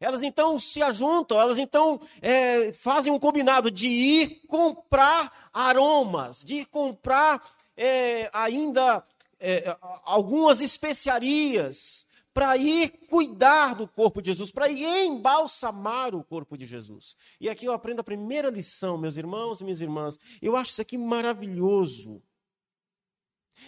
Elas 0.00 0.22
então 0.22 0.58
se 0.58 0.82
ajuntam, 0.82 1.38
elas 1.38 1.58
então 1.58 2.00
é, 2.22 2.72
fazem 2.72 3.12
um 3.12 3.18
combinado 3.18 3.70
de 3.70 3.86
ir 3.86 4.46
comprar 4.48 5.50
aromas, 5.52 6.42
de 6.42 6.56
ir 6.56 6.66
comprar 6.66 7.46
é, 7.76 8.30
ainda 8.32 9.04
é, 9.38 9.76
algumas 10.02 10.62
especiarias, 10.62 12.06
para 12.40 12.56
ir 12.56 13.06
cuidar 13.06 13.74
do 13.74 13.86
corpo 13.86 14.22
de 14.22 14.30
Jesus, 14.30 14.50
para 14.50 14.66
ir 14.66 15.04
embalsamar 15.04 16.14
o 16.14 16.24
corpo 16.24 16.56
de 16.56 16.64
Jesus. 16.64 17.14
E 17.38 17.50
aqui 17.50 17.66
eu 17.66 17.72
aprendo 17.74 18.00
a 18.00 18.02
primeira 18.02 18.48
lição, 18.48 18.96
meus 18.96 19.18
irmãos 19.18 19.60
e 19.60 19.64
minhas 19.64 19.82
irmãs. 19.82 20.18
Eu 20.40 20.56
acho 20.56 20.70
isso 20.70 20.80
aqui 20.80 20.96
maravilhoso. 20.96 22.22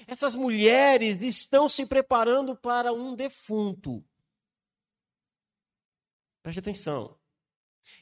Essas 0.07 0.35
mulheres 0.35 1.21
estão 1.21 1.69
se 1.69 1.85
preparando 1.85 2.57
para 2.57 2.95
um 2.95 3.15
defunto. 3.15 4.03
Preste 6.43 6.61
atenção. 6.61 7.15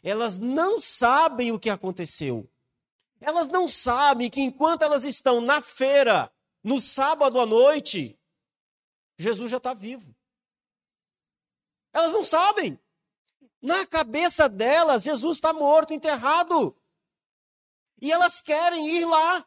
Elas 0.05 0.39
não 0.39 0.81
sabem 0.81 1.51
o 1.51 1.59
que 1.59 1.69
aconteceu. 1.69 2.49
Elas 3.21 3.49
não 3.49 3.69
sabem 3.69 4.31
que 4.31 4.41
enquanto 4.41 4.83
elas 4.83 5.03
estão 5.03 5.41
na 5.41 5.61
feira, 5.61 6.33
no 6.63 6.81
sábado 6.81 7.41
à 7.41 7.45
noite, 7.45 8.17
Jesus 9.19 9.51
já 9.51 9.57
está 9.57 9.75
vivo. 9.75 10.15
Elas 11.93 12.13
não 12.13 12.25
sabem. 12.25 12.79
Na 13.61 13.87
cabeça 13.87 14.49
delas, 14.49 15.03
Jesus 15.03 15.37
está 15.37 15.53
morto, 15.53 15.93
enterrado. 15.93 16.75
E 18.01 18.11
elas 18.11 18.41
querem 18.41 18.89
ir 18.89 19.05
lá. 19.05 19.45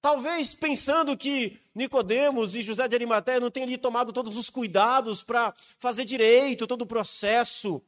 Talvez 0.00 0.54
pensando 0.54 1.16
que 1.16 1.60
Nicodemos 1.74 2.54
e 2.54 2.62
José 2.62 2.88
de 2.88 2.94
Arimateia 2.94 3.40
não 3.40 3.50
tenham 3.50 3.66
ali 3.66 3.76
tomado 3.76 4.12
todos 4.12 4.36
os 4.36 4.48
cuidados 4.48 5.22
para 5.22 5.52
fazer 5.78 6.04
direito 6.04 6.66
todo 6.66 6.82
o 6.82 6.86
processo 6.86 7.82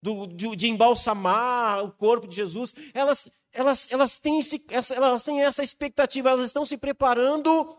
do, 0.00 0.26
de, 0.26 0.54
de, 0.54 0.68
embalsamar 0.68 1.84
o 1.84 1.90
corpo 1.90 2.28
de 2.28 2.36
Jesus. 2.36 2.74
Elas, 2.94 3.28
elas, 3.52 3.90
elas, 3.90 4.18
têm 4.18 4.38
esse, 4.38 4.64
elas 4.94 5.24
têm 5.24 5.42
essa 5.42 5.62
expectativa, 5.62 6.30
elas 6.30 6.46
estão 6.46 6.64
se 6.64 6.78
preparando 6.78 7.76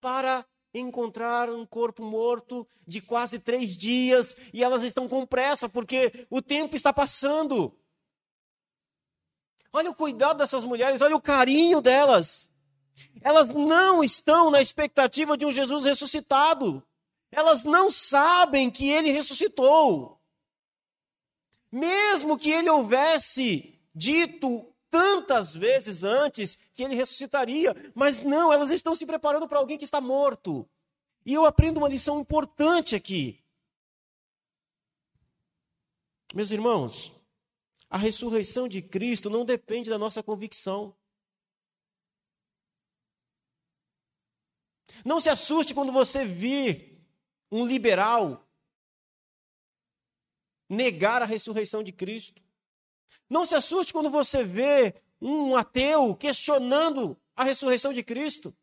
para 0.00 0.44
encontrar 0.72 1.50
um 1.50 1.64
corpo 1.64 2.02
morto 2.02 2.66
de 2.86 3.00
quase 3.00 3.38
três 3.38 3.76
dias 3.76 4.36
e 4.52 4.62
elas 4.62 4.82
estão 4.82 5.08
com 5.08 5.26
pressa 5.26 5.68
porque 5.68 6.26
o 6.30 6.42
tempo 6.42 6.76
está 6.76 6.92
passando. 6.92 7.74
Olha 9.72 9.90
o 9.90 9.94
cuidado 9.94 10.38
dessas 10.38 10.64
mulheres, 10.64 11.00
olha 11.00 11.16
o 11.16 11.20
carinho 11.20 11.80
delas. 11.80 12.48
Elas 13.20 13.48
não 13.48 14.02
estão 14.02 14.50
na 14.50 14.60
expectativa 14.60 15.36
de 15.36 15.44
um 15.44 15.52
Jesus 15.52 15.84
ressuscitado. 15.84 16.82
Elas 17.30 17.64
não 17.64 17.90
sabem 17.90 18.70
que 18.70 18.88
ele 18.88 19.10
ressuscitou. 19.10 20.18
Mesmo 21.70 22.38
que 22.38 22.50
ele 22.50 22.70
houvesse 22.70 23.78
dito 23.94 24.66
tantas 24.90 25.54
vezes 25.54 26.04
antes 26.04 26.56
que 26.74 26.82
ele 26.82 26.94
ressuscitaria, 26.94 27.74
mas 27.94 28.22
não, 28.22 28.52
elas 28.52 28.70
estão 28.70 28.94
se 28.94 29.06
preparando 29.06 29.46
para 29.46 29.58
alguém 29.58 29.78
que 29.78 29.84
está 29.84 30.00
morto. 30.00 30.68
E 31.24 31.34
eu 31.34 31.44
aprendo 31.44 31.78
uma 31.78 31.88
lição 31.88 32.20
importante 32.20 32.96
aqui. 32.96 33.42
Meus 36.34 36.50
irmãos, 36.50 37.12
a 37.88 37.96
ressurreição 37.96 38.68
de 38.68 38.82
Cristo 38.82 39.30
não 39.30 39.44
depende 39.44 39.88
da 39.88 39.98
nossa 39.98 40.22
convicção. 40.22 40.94
Não 45.04 45.20
se 45.20 45.28
assuste 45.28 45.74
quando 45.74 45.92
você 45.92 46.24
vir 46.24 46.98
um 47.50 47.66
liberal 47.66 48.46
negar 50.68 51.22
a 51.22 51.26
ressurreição 51.26 51.82
de 51.82 51.92
Cristo. 51.92 52.42
Não 53.28 53.44
se 53.44 53.54
assuste 53.54 53.92
quando 53.92 54.10
você 54.10 54.42
vê 54.42 54.94
um 55.20 55.56
ateu 55.56 56.14
questionando 56.14 57.18
a 57.36 57.44
ressurreição 57.44 57.92
de 57.92 58.02
Cristo. 58.02 58.54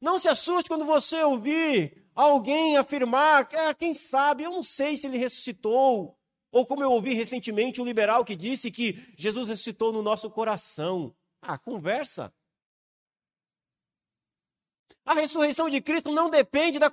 Não 0.00 0.18
se 0.18 0.28
assuste 0.28 0.68
quando 0.68 0.84
você 0.84 1.22
ouvir 1.22 2.04
alguém 2.14 2.76
afirmar 2.76 3.48
que, 3.48 3.56
ah, 3.56 3.74
quem 3.74 3.94
sabe, 3.94 4.44
eu 4.44 4.50
não 4.50 4.62
sei 4.62 4.96
se 4.96 5.06
ele 5.06 5.18
ressuscitou. 5.18 6.18
Ou 6.50 6.66
como 6.66 6.82
eu 6.82 6.92
ouvi 6.92 7.14
recentemente 7.14 7.80
um 7.80 7.84
liberal 7.84 8.24
que 8.24 8.36
disse 8.36 8.70
que 8.70 9.12
Jesus 9.16 9.48
ressuscitou 9.48 9.92
no 9.92 10.02
nosso 10.02 10.30
coração. 10.30 11.14
Ah, 11.40 11.56
conversa. 11.56 12.32
A 15.04 15.14
ressurreição 15.14 15.68
de 15.68 15.80
Cristo 15.80 16.12
não 16.12 16.30
depende 16.30 16.78
da, 16.78 16.92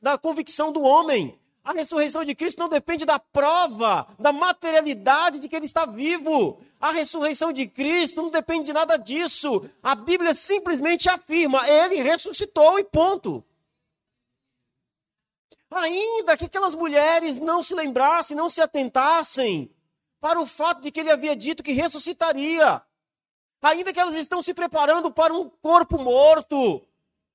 da 0.00 0.16
convicção 0.16 0.72
do 0.72 0.82
homem. 0.82 1.38
A 1.62 1.72
ressurreição 1.72 2.24
de 2.24 2.34
Cristo 2.34 2.58
não 2.58 2.68
depende 2.68 3.04
da 3.04 3.18
prova, 3.18 4.08
da 4.18 4.32
materialidade 4.32 5.38
de 5.38 5.48
que 5.48 5.54
ele 5.54 5.66
está 5.66 5.84
vivo. 5.84 6.60
A 6.80 6.90
ressurreição 6.90 7.52
de 7.52 7.66
Cristo 7.66 8.22
não 8.22 8.30
depende 8.30 8.66
de 8.66 8.72
nada 8.72 8.96
disso. 8.96 9.68
A 9.82 9.94
Bíblia 9.94 10.34
simplesmente 10.34 11.08
afirma: 11.08 11.68
ele 11.68 11.96
ressuscitou 11.96 12.78
e 12.78 12.84
ponto. 12.84 13.44
Ainda 15.70 16.36
que 16.36 16.46
aquelas 16.46 16.74
mulheres 16.74 17.38
não 17.38 17.62
se 17.62 17.74
lembrassem, 17.74 18.36
não 18.36 18.50
se 18.50 18.60
atentassem 18.60 19.70
para 20.20 20.40
o 20.40 20.46
fato 20.46 20.80
de 20.80 20.90
que 20.90 20.98
ele 20.98 21.10
havia 21.10 21.36
dito 21.36 21.62
que 21.62 21.72
ressuscitaria. 21.72 22.82
Ainda 23.62 23.92
que 23.92 24.00
elas 24.00 24.14
estão 24.14 24.40
se 24.40 24.54
preparando 24.54 25.12
para 25.12 25.34
um 25.34 25.48
corpo 25.48 25.98
morto, 25.98 26.82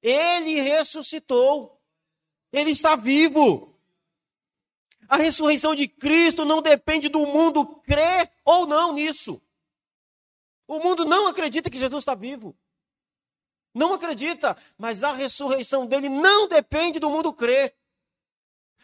ele 0.02 0.60
ressuscitou. 0.60 1.80
Ele 2.52 2.72
está 2.72 2.96
vivo. 2.96 3.75
A 5.08 5.18
ressurreição 5.18 5.76
de 5.76 5.88
Cristo 5.88 6.46
não 6.46 6.62
depende 6.62 7.10
do 7.10 7.26
mundo 7.26 7.66
crer 7.82 8.32
ou 8.44 8.66
não 8.66 8.94
nisso. 8.94 9.42
O 10.68 10.80
mundo 10.80 11.06
não 11.06 11.28
acredita 11.28 11.70
que 11.70 11.78
Jesus 11.78 12.02
está 12.02 12.16
vivo. 12.16 12.58
Não 13.74 13.94
acredita, 13.94 14.58
mas 14.78 15.04
a 15.04 15.12
ressurreição 15.12 15.86
dele 15.86 16.10
não 16.10 16.48
depende 16.48 17.00
do 17.00 17.10
mundo 17.10 17.34
crer. 17.34 17.76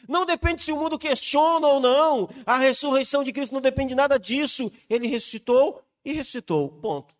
Não 0.07 0.25
depende 0.25 0.63
se 0.63 0.71
o 0.71 0.77
mundo 0.77 0.97
questiona 0.97 1.67
ou 1.67 1.79
não. 1.79 2.27
A 2.45 2.57
ressurreição 2.57 3.23
de 3.23 3.31
Cristo 3.31 3.53
não 3.53 3.61
depende 3.61 3.89
de 3.89 3.95
nada 3.95 4.19
disso. 4.19 4.71
Ele 4.89 5.07
ressuscitou 5.07 5.83
e 6.03 6.13
ressuscitou. 6.13 6.69
Ponto. 6.69 7.15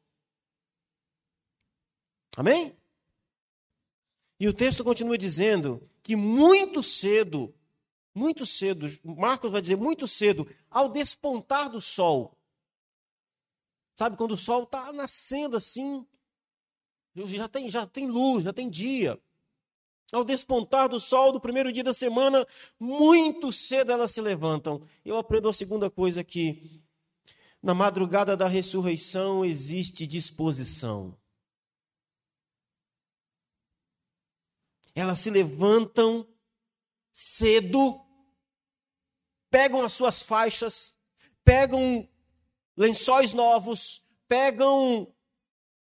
Amém? 2.35 2.75
E 4.39 4.47
o 4.47 4.53
texto 4.53 4.83
continua 4.83 5.17
dizendo 5.17 5.87
que 6.01 6.15
muito 6.15 6.81
cedo, 6.81 7.53
muito 8.13 8.45
cedo, 8.45 8.87
Marcos 9.03 9.51
vai 9.51 9.61
dizer 9.61 9.77
muito 9.77 10.07
cedo, 10.07 10.47
ao 10.69 10.89
despontar 10.89 11.69
do 11.69 11.79
sol. 11.79 12.37
Sabe 13.95 14.17
quando 14.17 14.31
o 14.31 14.37
sol 14.37 14.63
está 14.63 14.91
nascendo 14.91 15.55
assim, 15.55 16.05
já 17.15 17.47
tem, 17.47 17.69
já 17.69 17.85
tem 17.85 18.07
luz, 18.07 18.43
já 18.43 18.53
tem 18.53 18.69
dia. 18.69 19.19
Ao 20.11 20.25
despontar 20.25 20.89
do 20.89 20.99
sol 20.99 21.31
do 21.31 21.39
primeiro 21.39 21.71
dia 21.71 21.83
da 21.83 21.93
semana, 21.93 22.45
muito 22.77 23.51
cedo 23.53 23.91
elas 23.91 24.11
se 24.11 24.19
levantam. 24.19 24.81
Eu 25.05 25.15
aprendo 25.15 25.47
a 25.47 25.53
segunda 25.53 25.89
coisa 25.89 26.19
aqui. 26.19 26.83
Na 27.63 27.73
madrugada 27.73 28.35
da 28.35 28.47
ressurreição 28.47 29.45
existe 29.45 30.05
disposição. 30.05 31.17
Elas 34.93 35.19
se 35.19 35.29
levantam 35.29 36.27
cedo, 37.11 37.99
pegam 39.49 39.83
as 39.83 39.93
suas 39.93 40.21
faixas, 40.21 40.95
pegam 41.43 42.07
lençóis 42.75 43.33
novos, 43.33 44.05
pegam 44.27 45.13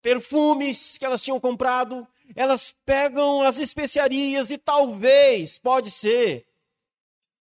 perfumes 0.02 0.98
que 0.98 1.04
elas 1.04 1.22
tinham 1.22 1.38
comprado, 1.38 2.06
elas 2.34 2.74
pegam 2.84 3.42
as 3.42 3.58
especiarias 3.58 4.50
e 4.50 4.58
talvez, 4.58 5.58
pode 5.58 5.90
ser, 5.90 6.46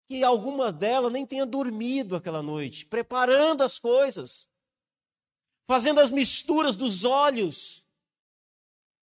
que 0.07 0.23
alguma 0.23 0.71
delas 0.71 1.11
nem 1.11 1.25
tenha 1.25 1.45
dormido 1.45 2.15
aquela 2.15 2.41
noite, 2.41 2.85
preparando 2.85 3.63
as 3.63 3.77
coisas, 3.77 4.49
fazendo 5.67 5.99
as 6.01 6.09
misturas 6.09 6.75
dos 6.75 7.05
óleos, 7.05 7.83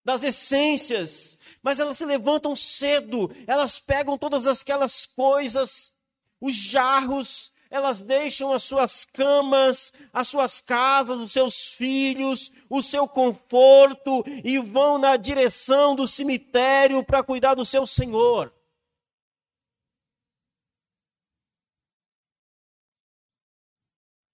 das 0.07 0.23
essências, 0.23 1.37
mas 1.61 1.81
elas 1.81 1.99
se 1.99 2.05
levantam 2.05 2.55
cedo, 2.55 3.29
elas 3.45 3.81
pegam 3.81 4.17
todas 4.17 4.47
aquelas 4.47 5.05
coisas, 5.05 5.93
os 6.41 6.55
jarros, 6.55 7.53
elas 7.69 8.03
deixam 8.03 8.53
as 8.53 8.63
suas 8.63 9.05
camas, 9.05 9.93
as 10.13 10.29
suas 10.29 10.61
casas, 10.61 11.19
os 11.19 11.33
seus 11.33 11.73
filhos, 11.73 12.53
o 12.71 12.81
seu 12.85 13.09
conforto 13.09 14.23
e 14.45 14.59
vão 14.59 14.97
na 14.97 15.17
direção 15.17 15.97
do 15.97 16.07
cemitério 16.07 17.03
para 17.03 17.25
cuidar 17.25 17.55
do 17.55 17.65
seu 17.65 17.85
Senhor. 17.85 18.55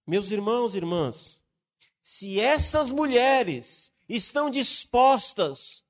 Meus 0.07 0.31
irmãos 0.31 0.75
e 0.75 0.77
irmãs, 0.77 1.41
se 2.03 2.39
essas 2.39 2.91
mulheres 2.91 3.92
estão 4.17 4.51
dispostas 4.51 5.83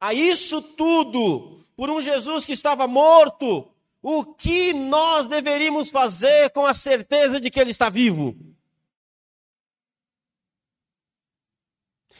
a 0.00 0.12
isso 0.12 0.60
tudo 0.60 1.64
por 1.76 1.90
um 1.90 2.00
Jesus 2.00 2.44
que 2.44 2.52
estava 2.52 2.86
morto, 2.86 3.70
o 4.02 4.34
que 4.34 4.72
nós 4.72 5.26
deveríamos 5.26 5.90
fazer 5.90 6.50
com 6.50 6.66
a 6.66 6.74
certeza 6.74 7.40
de 7.40 7.50
que 7.50 7.60
Ele 7.60 7.70
está 7.70 7.88
vivo? 7.88 8.36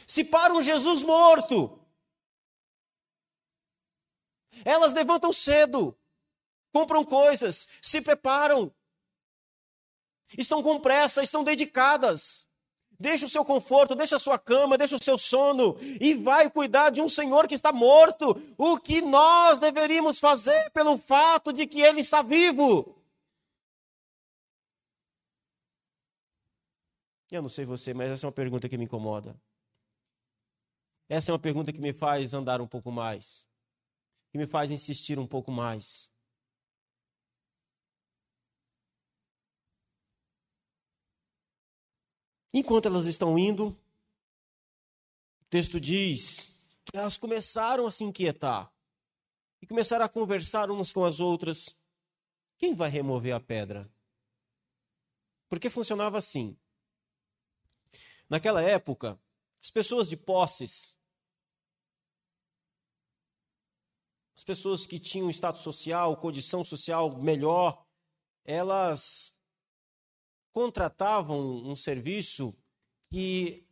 Se 0.07 0.23
para 0.23 0.53
um 0.53 0.61
Jesus 0.61 1.03
morto, 1.03 1.79
elas 4.63 4.93
levantam 4.93 5.33
cedo, 5.33 5.97
compram 6.71 7.03
coisas, 7.03 7.67
se 7.81 8.01
preparam, 8.01 8.73
estão 10.37 10.63
com 10.63 10.79
pressa, 10.79 11.23
estão 11.23 11.43
dedicadas. 11.43 12.47
Deixa 12.99 13.27
o 13.27 13.29
seu 13.29 13.45
conforto, 13.45 13.93
deixa 13.93 14.15
a 14.15 14.19
sua 14.19 14.39
cama, 14.39 14.77
deixa 14.77 14.95
o 14.95 14.99
seu 14.99 15.17
sono 15.17 15.77
e 16.01 16.15
vai 16.15 16.49
cuidar 16.49 16.89
de 16.89 16.99
um 16.99 17.07
Senhor 17.07 17.47
que 17.47 17.53
está 17.53 17.71
morto. 17.71 18.35
O 18.57 18.79
que 18.79 19.01
nós 19.01 19.59
deveríamos 19.59 20.19
fazer 20.19 20.71
pelo 20.71 20.97
fato 20.97 21.53
de 21.53 21.67
que 21.67 21.79
ele 21.79 22.01
está 22.01 22.23
vivo? 22.23 22.95
Eu 27.29 27.41
não 27.41 27.49
sei 27.49 27.65
você, 27.65 27.93
mas 27.93 28.11
essa 28.11 28.25
é 28.25 28.27
uma 28.27 28.33
pergunta 28.33 28.67
que 28.67 28.77
me 28.77 28.85
incomoda. 28.85 29.39
Essa 31.07 31.31
é 31.31 31.33
uma 31.33 31.39
pergunta 31.39 31.71
que 31.71 31.79
me 31.79 31.93
faz 31.93 32.33
andar 32.33 32.61
um 32.61 32.67
pouco 32.67 32.91
mais, 32.91 33.47
que 34.31 34.37
me 34.37 34.47
faz 34.47 34.71
insistir 34.71 35.19
um 35.19 35.27
pouco 35.27 35.51
mais. 35.51 36.09
Enquanto 42.53 42.85
elas 42.87 43.05
estão 43.05 43.37
indo, 43.37 43.69
o 45.41 45.45
texto 45.49 45.79
diz 45.79 46.51
que 46.85 46.97
elas 46.97 47.17
começaram 47.17 47.85
a 47.85 47.91
se 47.91 48.03
inquietar 48.03 48.71
e 49.61 49.67
começaram 49.67 50.05
a 50.05 50.09
conversar 50.09 50.71
umas 50.71 50.93
com 50.93 51.03
as 51.03 51.19
outras. 51.19 51.75
Quem 52.57 52.73
vai 52.73 52.89
remover 52.89 53.33
a 53.33 53.39
pedra? 53.39 53.89
Porque 55.49 55.69
funcionava 55.69 56.17
assim. 56.17 56.57
Naquela 58.29 58.61
época, 58.61 59.19
as 59.61 59.71
pessoas 59.71 60.07
de 60.07 60.17
posses, 60.17 60.97
as 64.35 64.43
pessoas 64.43 64.85
que 64.85 64.99
tinham 64.99 65.29
status 65.29 65.61
social, 65.61 66.17
condição 66.17 66.63
social 66.63 67.17
melhor, 67.17 67.85
elas 68.43 69.36
contratavam 70.57 71.39
um 71.39 71.75
serviço 71.75 72.51
que 73.11 73.63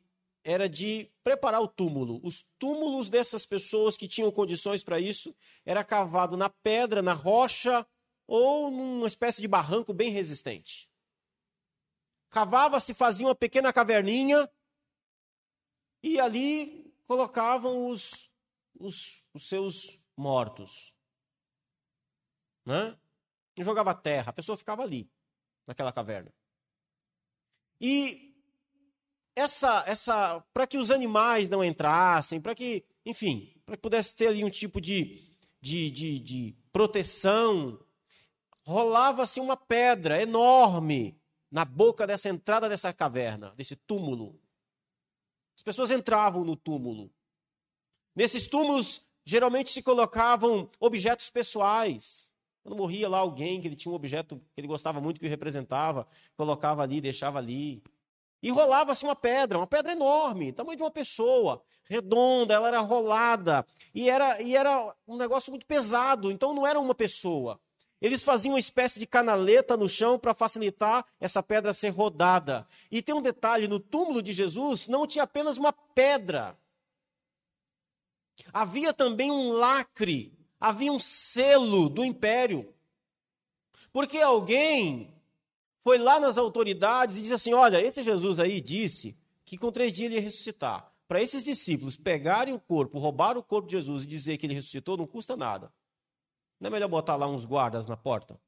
era 0.44 0.70
de 0.70 1.12
preparar 1.24 1.60
o 1.60 1.68
túmulo. 1.68 2.22
Os 2.24 2.46
túmulos 2.60 3.10
dessas 3.10 3.44
pessoas 3.44 3.98
que 3.98 4.08
tinham 4.08 4.32
condições 4.32 4.84
para 4.84 5.00
isso 5.00 5.36
era 5.66 5.84
cavado 5.84 6.38
na 6.38 6.48
pedra, 6.48 7.02
na 7.02 7.14
rocha 7.14 7.88
ou 8.28 8.70
numa 8.70 9.08
espécie 9.08 9.42
de 9.42 9.48
barranco 9.48 9.96
bem 9.96 10.12
resistente. 10.12 10.88
Cavava-se, 12.30 12.94
fazia 12.94 13.26
uma 13.26 13.34
pequena 13.34 13.74
caverninha 13.74 14.48
e 16.04 16.20
ali 16.20 16.94
colocavam 17.08 17.88
os, 17.88 18.32
os, 18.80 19.24
os 19.34 19.50
seus 19.50 20.00
mortos. 20.16 20.94
Né? 22.64 22.96
E 23.58 23.64
jogava 23.64 23.96
terra, 23.96 24.30
a 24.30 24.34
pessoa 24.34 24.56
ficava 24.56 24.84
ali, 24.84 25.10
naquela 25.66 25.92
caverna. 25.92 26.32
E 27.88 28.34
essa, 29.36 29.84
essa, 29.86 30.44
para 30.52 30.66
que 30.66 30.76
os 30.76 30.90
animais 30.90 31.52
não 31.52 31.64
entrassem, 31.64 32.42
para 32.42 32.56
que, 32.56 32.84
enfim, 33.06 33.54
para 33.64 33.78
que 33.78 33.82
pudesse 33.84 34.16
ter 34.16 34.26
ali 34.26 34.44
um 34.44 34.50
tipo 34.50 34.82
de, 34.82 35.38
de, 35.62 35.92
de, 35.92 36.20
de 36.20 36.56
proteção, 36.74 37.80
rolava-se 38.64 39.40
uma 39.40 39.56
pedra 39.56 40.20
enorme 40.20 41.22
na 41.52 41.64
boca 41.64 42.08
dessa 42.08 42.28
entrada 42.28 42.68
dessa 42.68 42.92
caverna, 42.92 43.54
desse 43.56 43.76
túmulo. 43.76 44.42
As 45.56 45.62
pessoas 45.62 45.92
entravam 45.92 46.44
no 46.44 46.56
túmulo. 46.56 47.14
Nesses 48.16 48.48
túmulos, 48.48 49.06
geralmente 49.24 49.70
se 49.70 49.84
colocavam 49.84 50.72
objetos 50.80 51.30
pessoais. 51.30 52.34
Quando 52.66 52.78
morria 52.78 53.08
lá 53.08 53.20
alguém 53.20 53.62
que 53.62 53.68
ele 53.68 53.76
tinha 53.76 53.92
um 53.92 53.96
objeto 53.96 54.38
que 54.38 54.60
ele 54.60 54.68
gostava 54.68 55.00
muito 55.00 55.20
que 55.20 55.28
o 55.28 55.30
representava, 55.30 56.08
colocava 56.36 56.82
ali, 56.82 57.00
deixava 57.00 57.38
ali. 57.38 57.84
E 58.42 58.50
rolava-se 58.50 59.04
uma 59.04 59.16
pedra, 59.16 59.60
uma 59.60 59.68
pedra 59.68 59.92
enorme, 59.92 60.52
tamanho 60.52 60.76
de 60.76 60.82
uma 60.82 60.90
pessoa, 60.90 61.62
redonda, 61.84 62.56
ela 62.56 62.68
era 62.68 62.80
rolada. 62.80 63.68
E 63.94 64.10
era, 64.10 64.42
e 64.42 64.56
era 64.56 64.96
um 65.08 65.16
negócio 65.16 65.52
muito 65.52 65.68
pesado, 65.68 66.32
então 66.32 66.56
não 66.56 66.66
era 66.66 66.80
uma 66.80 66.96
pessoa. 66.96 67.60
eles 68.02 68.24
faziam 68.24 68.54
uma 68.54 68.60
espécie 68.60 68.98
de 68.98 69.06
canaleta 69.06 69.78
no 69.78 69.88
chão 69.88 70.18
para 70.18 70.34
facilitar 70.34 71.06
essa 71.20 71.44
pedra 71.44 71.72
ser 71.72 71.90
rodada. 71.90 72.68
E 72.90 73.00
tem 73.00 73.14
um 73.14 73.22
detalhe: 73.22 73.68
no 73.68 73.80
túmulo 73.80 74.24
de 74.24 74.34
Jesus 74.34 74.88
não 74.88 75.06
tinha 75.06 75.26
apenas 75.26 75.56
uma 75.56 75.72
pedra, 75.72 76.58
havia 78.52 78.92
também 78.92 79.30
um 79.30 79.52
lacre, 79.52 80.36
havia 80.66 80.92
um 80.92 80.98
selo 80.98 81.88
do 81.88 82.04
império. 82.04 82.74
Porque 83.94 84.18
alguém 84.18 85.14
foi 85.84 86.00
lá 86.00 86.20
nas 86.20 86.38
autoridades 86.38 87.18
e 87.18 87.22
disse 87.22 87.34
assim: 87.34 87.54
Olha, 87.54 87.80
esse 87.80 88.04
Jesus 88.04 88.40
aí 88.40 88.60
disse 88.60 89.16
que 89.46 89.58
com 89.58 89.72
três 89.72 89.94
dias 89.94 90.08
ele 90.08 90.16
ia 90.16 90.22
ressuscitar. 90.22 90.92
Para 91.08 91.22
esses 91.22 91.44
discípulos 91.44 91.96
pegarem 91.96 92.56
o 92.56 92.60
corpo, 92.60 92.98
roubar 92.98 93.38
o 93.38 93.44
corpo 93.44 93.68
de 93.68 93.74
Jesus 93.74 94.04
e 94.04 94.08
dizer 94.08 94.38
que 94.38 94.48
ele 94.48 94.56
ressuscitou, 94.56 94.98
não 94.98 95.06
custa 95.06 95.38
nada. 95.38 95.72
Não 96.60 96.70
é 96.70 96.72
melhor 96.72 96.88
botar 96.88 97.16
lá 97.16 97.28
uns 97.28 97.46
guardas 97.46 97.86
na 97.86 97.96
porta? 97.96 98.42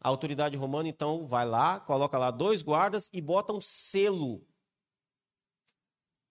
A 0.00 0.08
autoridade 0.08 0.56
romana, 0.56 0.88
então, 0.88 1.24
vai 1.24 1.46
lá, 1.46 1.78
coloca 1.78 2.18
lá 2.18 2.32
dois 2.32 2.62
guardas 2.62 3.08
e 3.12 3.20
bota 3.20 3.52
um 3.52 3.60
selo. 3.60 4.44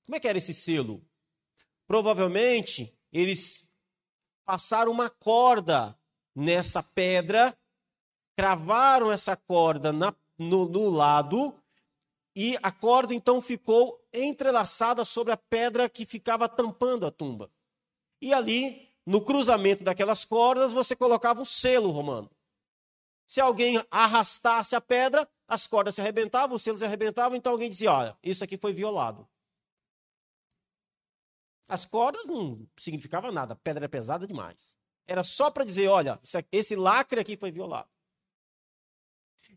Como 0.05 0.17
é 0.17 0.19
que 0.19 0.27
era 0.27 0.37
esse 0.37 0.53
selo? 0.53 1.01
Provavelmente, 1.87 2.93
eles 3.13 3.70
passaram 4.51 4.91
uma 4.91 5.09
corda 5.09 5.97
nessa 6.35 6.83
pedra, 6.83 7.57
cravaram 8.37 9.09
essa 9.09 9.33
corda 9.33 9.93
na, 9.93 10.13
no, 10.37 10.67
no 10.67 10.89
lado, 10.89 11.55
e 12.35 12.57
a 12.61 12.69
corda 12.69 13.13
então 13.13 13.41
ficou 13.41 13.97
entrelaçada 14.11 15.05
sobre 15.05 15.31
a 15.31 15.37
pedra 15.37 15.87
que 15.87 16.05
ficava 16.05 16.49
tampando 16.49 17.05
a 17.05 17.11
tumba. 17.11 17.49
E 18.21 18.33
ali 18.33 18.89
no 19.05 19.21
cruzamento 19.21 19.85
daquelas 19.85 20.25
cordas, 20.25 20.73
você 20.73 20.97
colocava 20.97 21.41
o 21.41 21.45
selo 21.45 21.89
romano. 21.89 22.29
Se 23.25 23.39
alguém 23.39 23.81
arrastasse 23.89 24.75
a 24.75 24.81
pedra, 24.81 25.25
as 25.47 25.65
cordas 25.65 25.95
se 25.95 26.01
arrebentavam, 26.01 26.57
os 26.57 26.61
selos 26.61 26.79
se 26.79 26.85
arrebentavam, 26.85 27.37
então 27.37 27.53
alguém 27.53 27.69
dizia: 27.69 27.93
olha, 27.93 28.17
isso 28.21 28.43
aqui 28.43 28.57
foi 28.57 28.73
violado. 28.73 29.25
As 31.71 31.85
cordas 31.85 32.25
não 32.25 32.67
significavam 32.77 33.31
nada, 33.31 33.53
a 33.53 33.55
pedra 33.55 33.85
é 33.85 33.87
pesada 33.87 34.27
demais. 34.27 34.77
Era 35.07 35.23
só 35.23 35.49
para 35.49 35.63
dizer: 35.63 35.87
olha, 35.87 36.19
esse 36.51 36.75
lacre 36.75 37.21
aqui 37.21 37.37
foi 37.37 37.49
violado. 37.49 37.89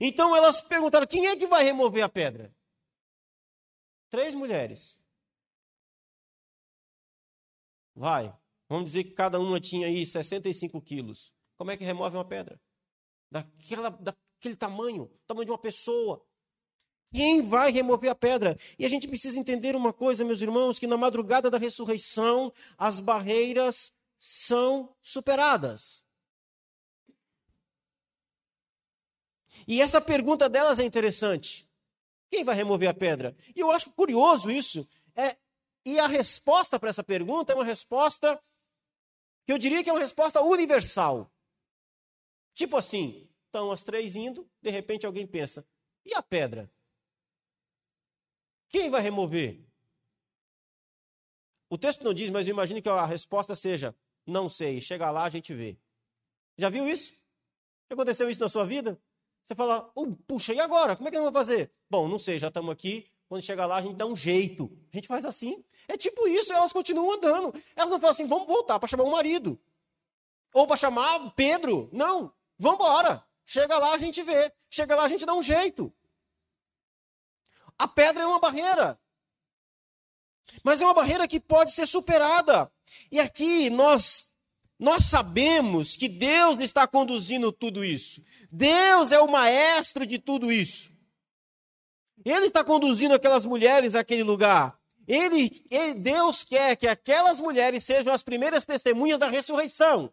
Então 0.01 0.37
elas 0.37 0.61
perguntaram: 0.61 1.09
quem 1.09 1.27
é 1.27 1.37
que 1.37 1.49
vai 1.49 1.65
remover 1.65 2.05
a 2.05 2.09
pedra? 2.09 2.55
Três 4.11 4.33
mulheres. 4.33 5.03
Vai. 7.97 8.33
Vamos 8.69 8.85
dizer 8.85 9.03
que 9.03 9.11
cada 9.11 9.41
uma 9.41 9.61
tinha 9.61 9.89
aí 9.89 10.07
65 10.07 10.81
quilos. 10.83 11.35
Como 11.57 11.73
é 11.73 11.77
que 11.77 11.83
remove 11.83 12.17
uma 12.17 12.25
pedra? 12.25 12.61
Daquela, 13.29 13.91
daquele 13.91 14.55
tamanho, 14.57 15.11
tamanho 15.27 15.47
de 15.47 15.51
uma 15.51 15.59
pessoa. 15.59 16.25
Quem 17.15 17.43
vai 17.47 17.71
remover 17.71 18.11
a 18.11 18.15
pedra? 18.15 18.59
E 18.77 18.85
a 18.85 18.89
gente 18.89 19.07
precisa 19.07 19.39
entender 19.39 19.77
uma 19.77 19.93
coisa, 19.93 20.25
meus 20.25 20.41
irmãos, 20.41 20.81
que 20.81 20.87
na 20.89 20.97
madrugada 20.97 21.49
da 21.49 21.59
ressurreição, 21.59 22.53
as 22.77 22.99
barreiras 22.99 23.93
são 24.19 24.93
superadas. 25.01 26.05
E 29.69 29.81
essa 29.81 30.01
pergunta 30.01 30.49
delas 30.49 30.81
é 30.81 30.85
interessante. 30.85 31.71
Quem 32.33 32.43
vai 32.43 32.57
remover 32.57 32.89
a 32.89 32.95
pedra? 32.95 33.37
E 33.55 33.61
eu 33.61 33.71
acho 33.71 33.93
curioso 33.93 34.51
isso. 34.51 34.85
É, 35.15 35.37
e 35.87 36.01
a 36.01 36.09
resposta 36.09 36.81
para 36.81 36.91
essa 36.91 37.05
pergunta 37.05 37.53
é 37.53 37.55
uma 37.55 37.65
resposta 37.65 38.43
que 39.47 39.53
eu 39.53 39.59
diria 39.59 39.85
que 39.85 39.91
é 39.91 39.93
uma 39.93 40.01
resposta 40.01 40.43
universal. 40.43 41.31
Tipo 42.55 42.77
assim, 42.77 43.29
estão 43.47 43.71
as 43.71 43.85
três 43.85 44.17
indo, 44.17 44.51
de 44.61 44.71
repente 44.71 45.07
alguém 45.07 45.27
pensa: 45.29 45.65
e 46.05 46.13
a 46.13 46.21
pedra? 46.21 46.74
Quem 48.75 48.91
vai 48.91 49.01
remover? 49.01 49.61
O 51.71 51.79
texto 51.79 52.03
não 52.03 52.13
diz, 52.13 52.29
mas 52.29 52.49
eu 52.49 52.51
imagino 52.51 52.83
que 52.83 52.89
a 52.89 53.07
resposta 53.07 53.55
seja: 53.55 53.95
não 54.27 54.49
sei, 54.49 54.81
chega 54.81 55.13
lá 55.13 55.23
a 55.23 55.29
gente 55.29 55.55
vê. 55.55 55.79
Já 56.59 56.71
viu 56.71 56.89
isso? 56.89 57.13
Aconteceu 57.89 58.29
isso 58.29 58.41
na 58.41 58.49
sua 58.49 58.67
vida? 58.67 59.01
Você 59.45 59.55
fala, 59.55 59.89
oh, 59.95 60.09
puxa, 60.27 60.53
e 60.53 60.59
agora? 60.59 60.97
Como 60.97 61.07
é 61.07 61.13
que 61.13 61.17
nós 61.17 61.27
vamos 61.27 61.39
fazer? 61.39 61.71
Bom, 61.89 62.09
não 62.09 62.19
sei, 62.19 62.37
já 62.37 62.49
estamos 62.49 62.73
aqui. 62.73 63.07
Quando 63.29 63.43
chega 63.43 63.65
lá, 63.65 63.77
a 63.77 63.83
gente 63.83 63.95
dá 63.95 64.07
um 64.07 64.17
jeito. 64.17 64.77
A 64.93 64.97
gente 64.97 65.07
faz 65.07 65.25
assim. 65.25 65.65
É 65.87 65.97
tipo 65.97 66.27
isso, 66.27 66.53
elas 66.53 66.73
continuam 66.73 67.13
andando. 67.13 67.55
Elas 67.77 67.93
não 67.93 68.01
falam 68.01 68.11
assim, 68.11 68.27
vamos 68.27 68.49
voltar 68.49 68.81
para 68.81 68.89
chamar 68.89 69.05
o 69.05 69.13
marido. 69.13 69.57
Ou 70.53 70.67
para 70.67 70.77
chamar 70.77 71.33
Pedro. 71.37 71.89
Não, 71.93 72.33
vamos 72.59 72.81
embora. 72.81 73.25
Chega 73.47 73.79
lá, 73.79 73.95
a 73.95 73.99
gente 73.99 74.21
vê. 74.25 74.53
Chega 74.69 74.97
lá, 74.97 75.05
a 75.05 75.09
gente 75.09 75.25
dá 75.25 75.33
um 75.33 75.43
jeito. 75.45 75.95
A 77.85 77.89
pedra 77.89 78.23
é 78.23 78.27
uma 78.27 78.41
barreira. 78.41 78.99
Mas 80.63 80.81
é 80.81 80.87
uma 80.87 80.95
barreira 80.95 81.29
que 81.29 81.39
pode 81.39 81.71
ser 81.73 81.87
superada. 81.87 82.73
E 83.13 83.21
aqui 83.21 83.69
nós 83.69 84.33
nós 84.79 85.05
sabemos 85.05 85.95
que 85.95 86.09
Deus 86.09 86.59
está 86.61 86.87
conduzindo 86.87 87.53
tudo 87.53 87.85
isso. 87.85 88.23
Deus 88.51 89.13
é 89.13 89.21
o 89.21 89.31
maestro 89.31 90.07
de 90.07 90.19
tudo 90.19 90.51
isso. 90.51 90.93
Ele 92.25 92.47
está 92.47 92.65
conduzindo 92.65 93.15
aquelas 93.15 93.45
mulheres 93.45 93.95
àquele 93.95 94.23
lugar. 94.23 94.79
Ele, 95.07 95.51
ele, 95.71 95.93
Deus 95.93 96.43
quer 96.43 96.77
que 96.77 96.89
aquelas 96.89 97.39
mulheres 97.39 97.85
sejam 97.85 98.15
as 98.15 98.23
primeiras 98.23 98.65
testemunhas 98.65 99.19
da 99.19 99.29
ressurreição. 99.29 100.11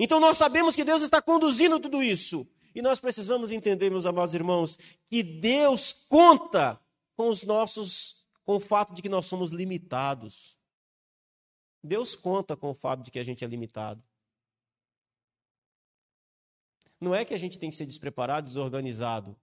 Então 0.00 0.18
nós 0.18 0.36
sabemos 0.36 0.74
que 0.74 0.82
Deus 0.82 1.00
está 1.00 1.22
conduzindo 1.22 1.78
tudo 1.78 2.02
isso. 2.02 2.44
E 2.74 2.82
nós 2.82 2.98
precisamos 2.98 3.52
entender, 3.52 3.90
meus 3.90 4.04
amados 4.04 4.34
irmãos, 4.34 4.76
que 5.08 5.22
Deus 5.22 5.92
conta 5.92 6.80
com 7.16 7.28
os 7.28 7.44
nossos, 7.44 8.26
com 8.44 8.56
o 8.56 8.60
fato 8.60 8.92
de 8.92 9.00
que 9.00 9.08
nós 9.08 9.26
somos 9.26 9.50
limitados. 9.50 10.58
Deus 11.82 12.16
conta 12.16 12.56
com 12.56 12.70
o 12.70 12.74
fato 12.74 13.02
de 13.02 13.10
que 13.10 13.18
a 13.18 13.22
gente 13.22 13.44
é 13.44 13.46
limitado. 13.46 14.02
Não 17.00 17.14
é 17.14 17.24
que 17.24 17.34
a 17.34 17.38
gente 17.38 17.58
tem 17.58 17.70
que 17.70 17.76
ser 17.76 17.86
despreparado, 17.86 18.46
desorganizado. 18.46 19.36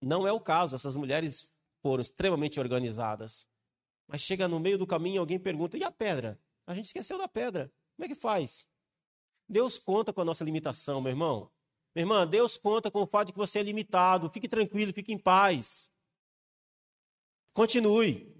Não 0.00 0.26
é 0.26 0.32
o 0.32 0.40
caso. 0.40 0.76
Essas 0.76 0.94
mulheres 0.94 1.50
foram 1.82 2.02
extremamente 2.02 2.60
organizadas. 2.60 3.48
Mas 4.06 4.20
chega 4.20 4.46
no 4.46 4.60
meio 4.60 4.78
do 4.78 4.86
caminho 4.86 5.20
alguém 5.20 5.38
pergunta: 5.38 5.76
e 5.76 5.82
a 5.82 5.90
pedra? 5.90 6.38
A 6.66 6.74
gente 6.74 6.86
esqueceu 6.86 7.18
da 7.18 7.26
pedra. 7.26 7.72
Como 7.96 8.04
é 8.04 8.08
que 8.08 8.14
faz? 8.14 8.68
Deus 9.48 9.78
conta 9.78 10.12
com 10.12 10.20
a 10.20 10.24
nossa 10.24 10.44
limitação, 10.44 11.00
meu 11.00 11.10
irmão. 11.10 11.50
Minha 11.94 12.04
irmã, 12.04 12.26
Deus 12.26 12.56
conta 12.56 12.90
com 12.90 13.02
o 13.02 13.06
fato 13.06 13.28
de 13.28 13.32
que 13.32 13.38
você 13.38 13.58
é 13.58 13.62
limitado. 13.62 14.30
Fique 14.30 14.48
tranquilo, 14.48 14.92
fique 14.92 15.12
em 15.12 15.18
paz. 15.18 15.90
Continue. 17.52 18.32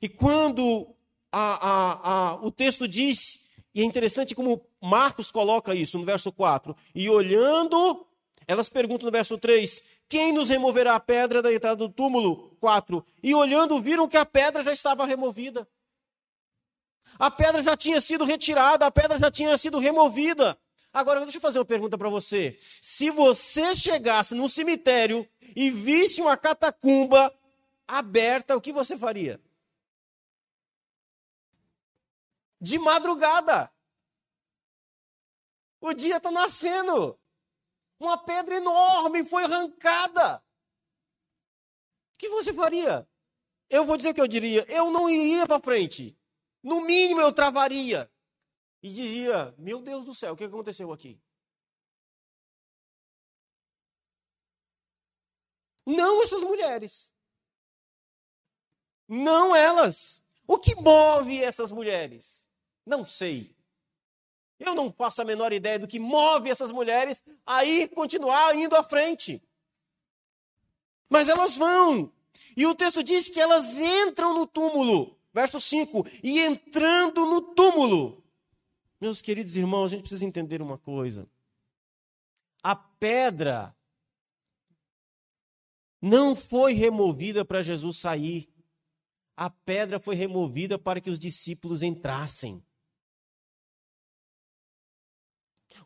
E 0.00 0.08
quando 0.08 0.94
a, 1.32 1.68
a, 1.68 2.10
a, 2.30 2.34
o 2.36 2.50
texto 2.50 2.86
diz, 2.86 3.40
e 3.74 3.82
é 3.82 3.84
interessante 3.84 4.34
como 4.34 4.64
Marcos 4.80 5.30
coloca 5.30 5.74
isso 5.74 5.98
no 5.98 6.04
verso 6.04 6.32
4, 6.32 6.76
e 6.94 7.10
olhando, 7.10 8.06
elas 8.46 8.68
perguntam 8.68 9.06
no 9.06 9.12
verso 9.12 9.36
3: 9.36 9.82
quem 10.08 10.32
nos 10.32 10.48
removerá 10.48 10.94
a 10.94 11.00
pedra 11.00 11.42
da 11.42 11.52
entrada 11.52 11.76
do 11.76 11.88
túmulo? 11.88 12.56
4. 12.60 13.04
E 13.22 13.34
olhando, 13.34 13.80
viram 13.80 14.08
que 14.08 14.16
a 14.16 14.24
pedra 14.24 14.62
já 14.62 14.72
estava 14.72 15.04
removida. 15.04 15.68
A 17.18 17.30
pedra 17.30 17.62
já 17.62 17.76
tinha 17.76 18.00
sido 18.00 18.24
retirada, 18.24 18.86
a 18.86 18.90
pedra 18.90 19.18
já 19.18 19.30
tinha 19.30 19.58
sido 19.58 19.78
removida. 19.78 20.56
Agora, 20.98 21.20
deixa 21.20 21.38
eu 21.38 21.40
fazer 21.40 21.60
uma 21.60 21.64
pergunta 21.64 21.96
para 21.96 22.08
você. 22.08 22.58
Se 22.82 23.08
você 23.08 23.72
chegasse 23.72 24.34
num 24.34 24.48
cemitério 24.48 25.30
e 25.54 25.70
visse 25.70 26.20
uma 26.20 26.36
catacumba 26.36 27.32
aberta, 27.86 28.56
o 28.56 28.60
que 28.60 28.72
você 28.72 28.98
faria? 28.98 29.40
De 32.60 32.80
madrugada. 32.80 33.72
O 35.80 35.94
dia 35.94 36.16
está 36.16 36.32
nascendo. 36.32 37.16
Uma 38.00 38.18
pedra 38.18 38.56
enorme 38.56 39.24
foi 39.24 39.44
arrancada. 39.44 40.42
O 42.12 42.18
que 42.18 42.28
você 42.28 42.52
faria? 42.52 43.08
Eu 43.70 43.84
vou 43.84 43.96
dizer 43.96 44.10
o 44.10 44.14
que 44.14 44.20
eu 44.20 44.26
diria. 44.26 44.66
Eu 44.68 44.90
não 44.90 45.08
iria 45.08 45.46
para 45.46 45.60
frente. 45.60 46.18
No 46.60 46.80
mínimo 46.80 47.20
eu 47.20 47.32
travaria. 47.32 48.10
E 48.82 48.92
diria: 48.92 49.54
Meu 49.58 49.80
Deus 49.80 50.04
do 50.04 50.14
céu, 50.14 50.34
o 50.34 50.36
que 50.36 50.44
aconteceu 50.44 50.92
aqui? 50.92 51.20
Não 55.84 56.22
essas 56.22 56.42
mulheres. 56.42 57.12
Não 59.08 59.56
elas. 59.56 60.22
O 60.46 60.58
que 60.58 60.74
move 60.76 61.42
essas 61.42 61.72
mulheres? 61.72 62.46
Não 62.84 63.06
sei. 63.06 63.56
Eu 64.58 64.74
não 64.74 64.92
faço 64.92 65.22
a 65.22 65.24
menor 65.24 65.52
ideia 65.52 65.78
do 65.78 65.86
que 65.86 65.98
move 65.98 66.50
essas 66.50 66.70
mulheres 66.70 67.22
a 67.46 67.64
ir 67.64 67.88
continuar 67.88 68.54
indo 68.56 68.76
à 68.76 68.82
frente. 68.82 69.42
Mas 71.08 71.28
elas 71.28 71.56
vão. 71.56 72.12
E 72.56 72.66
o 72.66 72.74
texto 72.74 73.02
diz 73.02 73.28
que 73.28 73.40
elas 73.40 73.78
entram 73.78 74.34
no 74.34 74.46
túmulo. 74.46 75.18
Verso 75.32 75.60
5: 75.60 76.04
E 76.22 76.40
entrando 76.40 77.24
no 77.24 77.40
túmulo. 77.40 78.22
Meus 79.00 79.22
queridos 79.22 79.56
irmãos, 79.56 79.86
a 79.86 79.88
gente 79.88 80.00
precisa 80.00 80.24
entender 80.24 80.60
uma 80.60 80.76
coisa. 80.76 81.28
A 82.62 82.74
pedra 82.74 83.74
não 86.00 86.34
foi 86.34 86.72
removida 86.72 87.44
para 87.44 87.62
Jesus 87.62 87.98
sair. 87.98 88.48
A 89.36 89.48
pedra 89.48 90.00
foi 90.00 90.16
removida 90.16 90.78
para 90.78 91.00
que 91.00 91.10
os 91.10 91.18
discípulos 91.18 91.82
entrassem. 91.82 92.62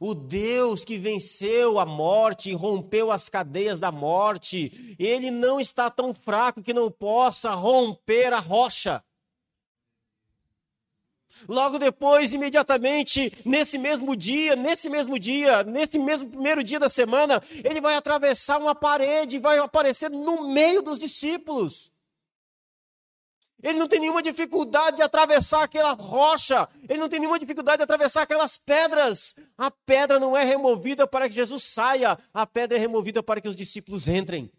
O 0.00 0.14
Deus 0.14 0.84
que 0.84 0.96
venceu 0.96 1.78
a 1.78 1.84
morte 1.84 2.52
rompeu 2.52 3.10
as 3.10 3.28
cadeias 3.28 3.78
da 3.78 3.92
morte, 3.92 4.96
ele 4.98 5.30
não 5.30 5.60
está 5.60 5.90
tão 5.90 6.14
fraco 6.14 6.62
que 6.62 6.72
não 6.72 6.90
possa 6.90 7.52
romper 7.52 8.32
a 8.32 8.38
rocha. 8.38 9.04
Logo 11.48 11.78
depois, 11.78 12.32
imediatamente, 12.32 13.32
nesse 13.44 13.78
mesmo 13.78 14.14
dia, 14.14 14.54
nesse 14.54 14.88
mesmo 14.88 15.18
dia, 15.18 15.62
nesse 15.64 15.98
mesmo 15.98 16.28
primeiro 16.28 16.62
dia 16.62 16.78
da 16.78 16.88
semana, 16.88 17.42
ele 17.64 17.80
vai 17.80 17.96
atravessar 17.96 18.58
uma 18.58 18.74
parede 18.74 19.36
e 19.36 19.40
vai 19.40 19.58
aparecer 19.58 20.10
no 20.10 20.48
meio 20.48 20.82
dos 20.82 20.98
discípulos. 20.98 21.92
Ele 23.62 23.78
não 23.78 23.86
tem 23.86 24.00
nenhuma 24.00 24.22
dificuldade 24.22 24.96
de 24.96 25.02
atravessar 25.02 25.62
aquela 25.62 25.92
rocha, 25.92 26.68
ele 26.88 26.98
não 26.98 27.08
tem 27.08 27.20
nenhuma 27.20 27.38
dificuldade 27.38 27.78
de 27.78 27.84
atravessar 27.84 28.22
aquelas 28.22 28.58
pedras. 28.58 29.36
A 29.56 29.70
pedra 29.70 30.18
não 30.18 30.36
é 30.36 30.42
removida 30.42 31.06
para 31.06 31.28
que 31.28 31.34
Jesus 31.36 31.62
saia, 31.62 32.18
a 32.34 32.44
pedra 32.44 32.76
é 32.76 32.80
removida 32.80 33.22
para 33.22 33.40
que 33.40 33.48
os 33.48 33.54
discípulos 33.54 34.08
entrem. 34.08 34.50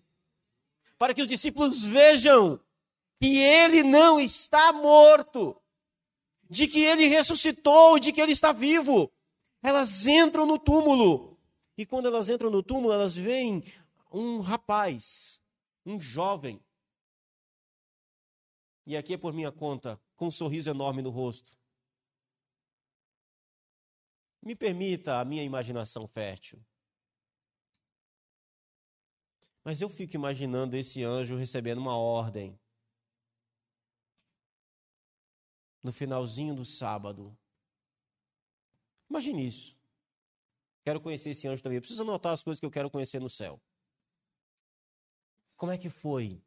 Para 0.97 1.13
que 1.13 1.21
os 1.21 1.27
discípulos 1.27 1.83
vejam 1.83 2.59
que 3.21 3.37
ele 3.37 3.83
não 3.83 4.19
está 4.19 4.71
morto 4.71 5.57
de 6.53 6.67
que 6.67 6.83
ele 6.83 7.07
ressuscitou, 7.07 7.97
de 7.97 8.11
que 8.11 8.21
ele 8.21 8.31
está 8.31 8.51
vivo. 8.51 9.11
Elas 9.63 10.05
entram 10.05 10.45
no 10.45 10.59
túmulo. 10.59 11.35
E 11.75 11.83
quando 11.83 12.05
elas 12.05 12.29
entram 12.29 12.51
no 12.51 12.61
túmulo, 12.61 12.93
elas 12.93 13.15
veem 13.15 13.63
um 14.11 14.39
rapaz, 14.39 15.41
um 15.83 15.99
jovem. 15.99 16.63
E 18.85 18.95
aqui 18.95 19.15
é 19.15 19.17
por 19.17 19.33
minha 19.33 19.51
conta, 19.51 19.99
com 20.15 20.27
um 20.27 20.31
sorriso 20.31 20.69
enorme 20.69 21.01
no 21.01 21.09
rosto. 21.09 21.57
Me 24.39 24.55
permita 24.55 25.19
a 25.19 25.25
minha 25.25 25.41
imaginação 25.41 26.07
fértil. 26.07 26.63
Mas 29.63 29.81
eu 29.81 29.89
fico 29.89 30.15
imaginando 30.15 30.75
esse 30.75 31.03
anjo 31.03 31.35
recebendo 31.35 31.79
uma 31.79 31.97
ordem. 31.97 32.59
No 35.83 35.91
finalzinho 35.91 36.55
do 36.55 36.63
sábado. 36.63 37.37
Imagine 39.09 39.45
isso. 39.45 39.77
Quero 40.83 40.99
conhecer 40.99 41.31
esse 41.31 41.47
anjo 41.47 41.61
também. 41.61 41.77
Eu 41.77 41.81
preciso 41.81 42.01
anotar 42.01 42.33
as 42.33 42.41
coisas 42.41 42.59
que 42.59 42.65
eu 42.65 42.71
quero 42.71 42.89
conhecer 42.89 43.19
no 43.19 43.29
céu. 43.29 43.61
Como 45.55 45.71
é 45.71 45.77
que 45.77 45.89
foi? 45.89 46.41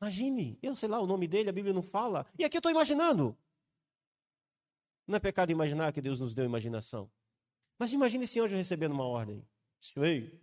Imagine, 0.00 0.58
eu 0.62 0.76
sei 0.76 0.88
lá 0.88 1.00
o 1.00 1.06
nome 1.06 1.26
dele, 1.26 1.48
a 1.48 1.52
Bíblia 1.52 1.74
não 1.74 1.82
fala. 1.82 2.26
E 2.38 2.44
aqui 2.44 2.56
eu 2.56 2.60
estou 2.60 2.70
imaginando. 2.70 3.36
Não 5.06 5.16
é 5.16 5.20
pecado 5.20 5.50
imaginar 5.50 5.92
que 5.92 6.00
Deus 6.00 6.20
nos 6.20 6.34
deu 6.34 6.44
imaginação. 6.44 7.10
Mas 7.78 7.92
imagine 7.92 8.24
esse 8.24 8.40
anjo 8.40 8.56
recebendo 8.56 8.92
uma 8.92 9.06
ordem. 9.06 9.46
Ei, 9.96 10.40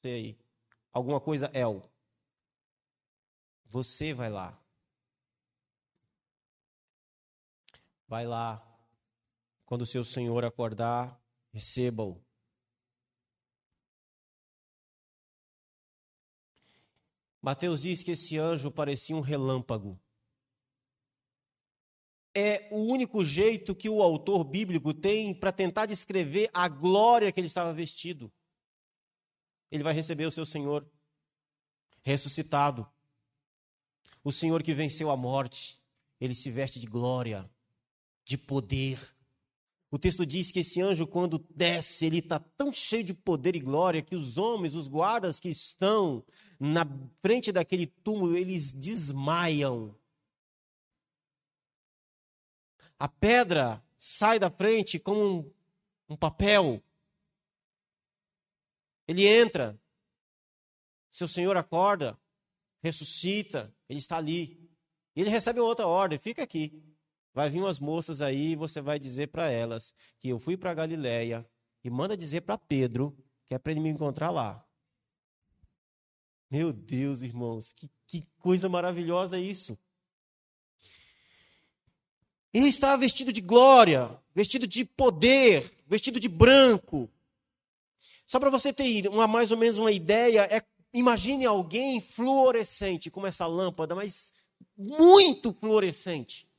sei, 0.00 0.38
alguma 0.92 1.20
coisa 1.20 1.50
El. 1.52 1.82
Você 3.66 4.12
vai 4.12 4.30
lá. 4.30 4.58
Vai 8.10 8.26
lá. 8.26 8.60
Quando 9.64 9.82
o 9.82 9.86
seu 9.86 10.04
senhor 10.04 10.44
acordar, 10.44 11.16
receba-o. 11.52 12.20
Mateus 17.40 17.80
diz 17.80 18.02
que 18.02 18.10
esse 18.10 18.36
anjo 18.36 18.68
parecia 18.68 19.14
um 19.14 19.20
relâmpago. 19.20 19.96
É 22.34 22.68
o 22.72 22.80
único 22.80 23.24
jeito 23.24 23.76
que 23.76 23.88
o 23.88 24.02
autor 24.02 24.42
bíblico 24.42 24.92
tem 24.92 25.32
para 25.32 25.52
tentar 25.52 25.86
descrever 25.86 26.50
a 26.52 26.66
glória 26.66 27.30
que 27.30 27.38
ele 27.38 27.46
estava 27.46 27.72
vestido. 27.72 28.30
Ele 29.70 29.84
vai 29.84 29.92
receber 29.92 30.26
o 30.26 30.32
seu 30.32 30.44
Senhor 30.44 30.84
ressuscitado. 32.02 32.90
O 34.24 34.32
Senhor 34.32 34.64
que 34.64 34.74
venceu 34.74 35.12
a 35.12 35.16
morte, 35.16 35.80
ele 36.20 36.34
se 36.34 36.50
veste 36.50 36.80
de 36.80 36.88
glória 36.88 37.48
de 38.30 38.38
poder. 38.38 39.00
O 39.90 39.98
texto 39.98 40.24
diz 40.24 40.52
que 40.52 40.60
esse 40.60 40.80
anjo, 40.80 41.04
quando 41.04 41.44
desce, 41.50 42.06
ele 42.06 42.18
está 42.18 42.38
tão 42.38 42.72
cheio 42.72 43.02
de 43.02 43.12
poder 43.12 43.56
e 43.56 43.60
glória 43.60 44.02
que 44.02 44.14
os 44.14 44.38
homens, 44.38 44.76
os 44.76 44.86
guardas 44.86 45.40
que 45.40 45.48
estão 45.48 46.24
na 46.60 46.86
frente 47.20 47.50
daquele 47.50 47.88
túmulo, 47.88 48.36
eles 48.36 48.72
desmaiam. 48.72 49.92
A 52.96 53.08
pedra 53.08 53.82
sai 53.98 54.38
da 54.38 54.48
frente 54.48 54.96
como 54.96 55.20
um, 55.20 55.52
um 56.10 56.16
papel. 56.16 56.80
Ele 59.08 59.26
entra. 59.26 59.76
Seu 61.10 61.26
senhor 61.26 61.56
acorda, 61.56 62.16
ressuscita, 62.80 63.74
ele 63.88 63.98
está 63.98 64.18
ali. 64.18 64.70
Ele 65.16 65.28
recebe 65.28 65.58
outra 65.58 65.88
ordem: 65.88 66.16
fica 66.16 66.44
aqui. 66.44 66.89
Vai 67.32 67.48
vir 67.48 67.60
umas 67.60 67.78
moças 67.78 68.20
aí 68.20 68.52
e 68.52 68.56
você 68.56 68.80
vai 68.80 68.98
dizer 68.98 69.28
para 69.28 69.50
elas 69.50 69.94
que 70.18 70.28
eu 70.28 70.38
fui 70.38 70.56
para 70.56 70.74
Galiléia 70.74 71.46
e 71.84 71.90
manda 71.90 72.16
dizer 72.16 72.42
para 72.42 72.58
Pedro 72.58 73.16
que 73.46 73.54
é 73.54 73.58
para 73.58 73.72
ele 73.72 73.80
me 73.80 73.88
encontrar 73.88 74.30
lá. 74.30 74.64
Meu 76.50 76.72
Deus, 76.72 77.22
irmãos, 77.22 77.72
que, 77.72 77.88
que 78.06 78.26
coisa 78.38 78.68
maravilhosa 78.68 79.38
isso. 79.38 79.78
Ele 82.52 82.66
estava 82.66 82.96
vestido 82.96 83.32
de 83.32 83.40
glória, 83.40 84.20
vestido 84.34 84.66
de 84.66 84.84
poder, 84.84 85.70
vestido 85.86 86.18
de 86.18 86.28
branco. 86.28 87.08
Só 88.26 88.40
para 88.40 88.50
você 88.50 88.72
ter 88.72 89.06
uma, 89.08 89.28
mais 89.28 89.52
ou 89.52 89.56
menos 89.56 89.78
uma 89.78 89.92
ideia, 89.92 90.42
é, 90.50 90.62
imagine 90.92 91.46
alguém 91.46 92.00
fluorescente, 92.00 93.10
como 93.10 93.28
essa 93.28 93.46
lâmpada, 93.46 93.94
mas 93.94 94.32
muito 94.76 95.52
fluorescente. 95.52 96.49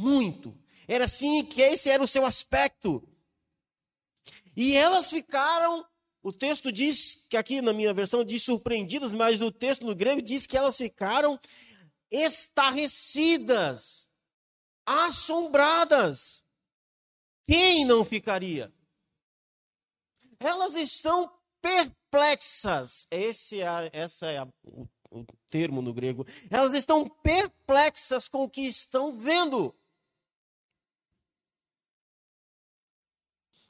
Muito. 0.00 0.56
Era 0.88 1.04
assim 1.04 1.44
que 1.44 1.60
esse 1.60 1.90
era 1.90 2.02
o 2.02 2.08
seu 2.08 2.24
aspecto. 2.24 3.06
E 4.56 4.74
elas 4.74 5.10
ficaram, 5.10 5.86
o 6.22 6.32
texto 6.32 6.72
diz, 6.72 7.26
que 7.28 7.36
aqui 7.36 7.60
na 7.60 7.74
minha 7.74 7.92
versão 7.92 8.24
diz 8.24 8.42
surpreendidas, 8.42 9.12
mas 9.12 9.42
o 9.42 9.52
texto 9.52 9.84
no 9.84 9.94
grego 9.94 10.22
diz 10.22 10.46
que 10.46 10.56
elas 10.56 10.78
ficaram 10.78 11.38
estarrecidas, 12.10 14.08
assombradas. 14.86 16.42
Quem 17.46 17.84
não 17.84 18.02
ficaria? 18.02 18.72
Elas 20.38 20.74
estão 20.76 21.30
perplexas. 21.60 23.06
Esse 23.10 23.60
é, 23.60 23.90
essa 23.92 24.26
é 24.26 24.42
o, 24.64 24.88
o 25.10 25.26
termo 25.50 25.82
no 25.82 25.92
grego. 25.92 26.26
Elas 26.50 26.72
estão 26.72 27.06
perplexas 27.06 28.28
com 28.28 28.44
o 28.44 28.48
que 28.48 28.62
estão 28.62 29.12
vendo. 29.12 29.74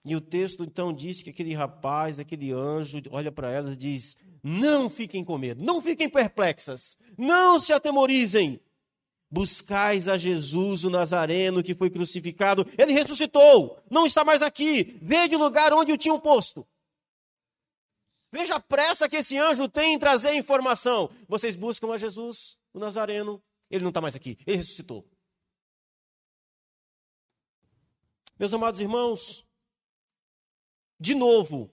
E 0.04 0.16
o 0.16 0.20
texto 0.20 0.64
então 0.64 0.92
diz 0.92 1.22
que 1.22 1.30
aquele 1.30 1.54
rapaz, 1.54 2.18
aquele 2.18 2.52
anjo, 2.52 3.02
olha 3.10 3.30
para 3.30 3.50
elas 3.50 3.74
e 3.74 3.76
diz: 3.76 4.16
Não 4.42 4.88
fiquem 4.88 5.22
com 5.24 5.36
medo, 5.36 5.62
não 5.62 5.82
fiquem 5.82 6.08
perplexas, 6.08 6.96
não 7.18 7.60
se 7.60 7.72
atemorizem. 7.72 8.60
Buscais 9.32 10.08
a 10.08 10.18
Jesus, 10.18 10.82
o 10.82 10.90
Nazareno, 10.90 11.62
que 11.62 11.74
foi 11.74 11.88
crucificado. 11.88 12.66
Ele 12.76 12.92
ressuscitou, 12.92 13.78
não 13.88 14.04
está 14.04 14.24
mais 14.24 14.42
aqui. 14.42 14.98
Veja 15.00 15.36
o 15.36 15.38
lugar 15.38 15.72
onde 15.72 15.92
o 15.92 15.96
tinham 15.96 16.18
posto. 16.18 16.66
Veja 18.32 18.56
a 18.56 18.60
pressa 18.60 19.08
que 19.08 19.16
esse 19.16 19.36
anjo 19.36 19.68
tem 19.68 19.94
em 19.94 19.98
trazer 19.98 20.34
informação. 20.34 21.10
Vocês 21.28 21.54
buscam 21.54 21.92
a 21.92 21.98
Jesus, 21.98 22.56
o 22.72 22.78
Nazareno. 22.78 23.40
Ele 23.70 23.84
não 23.84 23.90
está 23.90 24.00
mais 24.00 24.16
aqui, 24.16 24.36
ele 24.44 24.56
ressuscitou. 24.56 25.08
Meus 28.36 28.52
amados 28.52 28.80
irmãos, 28.80 29.44
de 31.00 31.14
novo, 31.14 31.70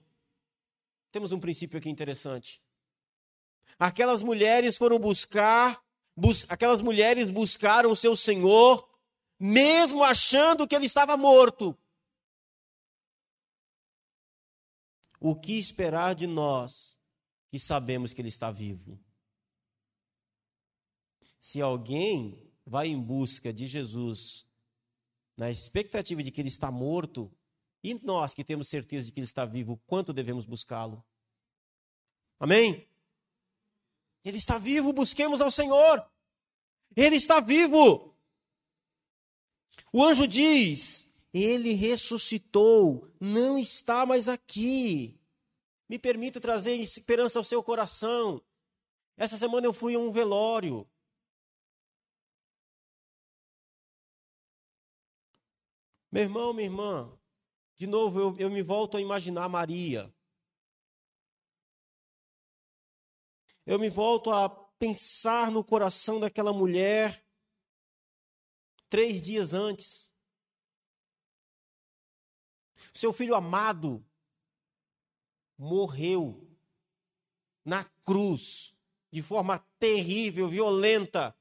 temos 1.12 1.32
um 1.32 1.38
princípio 1.38 1.78
aqui 1.78 1.90
interessante. 1.90 2.62
Aquelas 3.78 4.22
mulheres 4.22 4.78
foram 4.78 4.98
buscar, 4.98 5.84
bus 6.16 6.46
aquelas 6.48 6.80
mulheres 6.80 7.28
buscaram 7.28 7.90
o 7.90 7.96
seu 7.96 8.16
Senhor, 8.16 8.88
mesmo 9.38 10.02
achando 10.02 10.66
que 10.66 10.74
ele 10.74 10.86
estava 10.86 11.14
morto. 11.16 11.76
O 15.20 15.36
que 15.36 15.58
esperar 15.58 16.14
de 16.14 16.26
nós 16.26 16.98
que 17.50 17.58
sabemos 17.58 18.14
que 18.14 18.22
ele 18.22 18.28
está 18.28 18.50
vivo? 18.50 18.98
Se 21.38 21.60
alguém 21.60 22.50
vai 22.64 22.88
em 22.88 23.00
busca 23.00 23.52
de 23.52 23.66
Jesus 23.66 24.46
na 25.36 25.50
expectativa 25.50 26.22
de 26.22 26.30
que 26.30 26.40
ele 26.40 26.48
está 26.48 26.70
morto, 26.70 27.30
e 27.82 27.94
nós 27.94 28.34
que 28.34 28.44
temos 28.44 28.68
certeza 28.68 29.06
de 29.06 29.12
que 29.12 29.20
ele 29.20 29.26
está 29.26 29.44
vivo, 29.44 29.80
quanto 29.86 30.12
devemos 30.12 30.44
buscá-lo? 30.44 31.04
Amém? 32.40 32.88
Ele 34.24 34.38
está 34.38 34.58
vivo, 34.58 34.92
busquemos 34.92 35.40
ao 35.40 35.50
Senhor. 35.50 36.04
Ele 36.96 37.16
está 37.16 37.40
vivo. 37.40 38.14
O 39.92 40.04
anjo 40.04 40.26
diz: 40.26 41.08
Ele 41.32 41.72
ressuscitou, 41.72 43.10
não 43.20 43.58
está 43.58 44.04
mais 44.04 44.28
aqui. 44.28 45.18
Me 45.88 45.98
permita 45.98 46.40
trazer 46.40 46.74
esperança 46.76 47.38
ao 47.38 47.44
seu 47.44 47.62
coração. 47.62 48.42
Essa 49.16 49.36
semana 49.36 49.66
eu 49.66 49.72
fui 49.72 49.94
a 49.94 49.98
um 49.98 50.12
velório. 50.12 50.88
Meu 56.10 56.22
irmão, 56.22 56.52
minha 56.52 56.66
irmã, 56.66 57.17
de 57.78 57.86
novo 57.86 58.18
eu, 58.18 58.36
eu 58.38 58.50
me 58.50 58.60
volto 58.60 58.96
a 58.96 59.00
imaginar 59.00 59.48
Maria. 59.48 60.12
Eu 63.64 63.78
me 63.78 63.88
volto 63.88 64.30
a 64.32 64.50
pensar 64.50 65.52
no 65.52 65.62
coração 65.62 66.18
daquela 66.18 66.52
mulher 66.52 67.24
três 68.88 69.22
dias 69.22 69.54
antes. 69.54 70.12
Seu 72.92 73.12
filho 73.12 73.34
amado 73.34 74.04
morreu 75.56 76.50
na 77.64 77.84
cruz 77.84 78.74
de 79.12 79.22
forma 79.22 79.58
terrível, 79.78 80.48
violenta. 80.48 81.36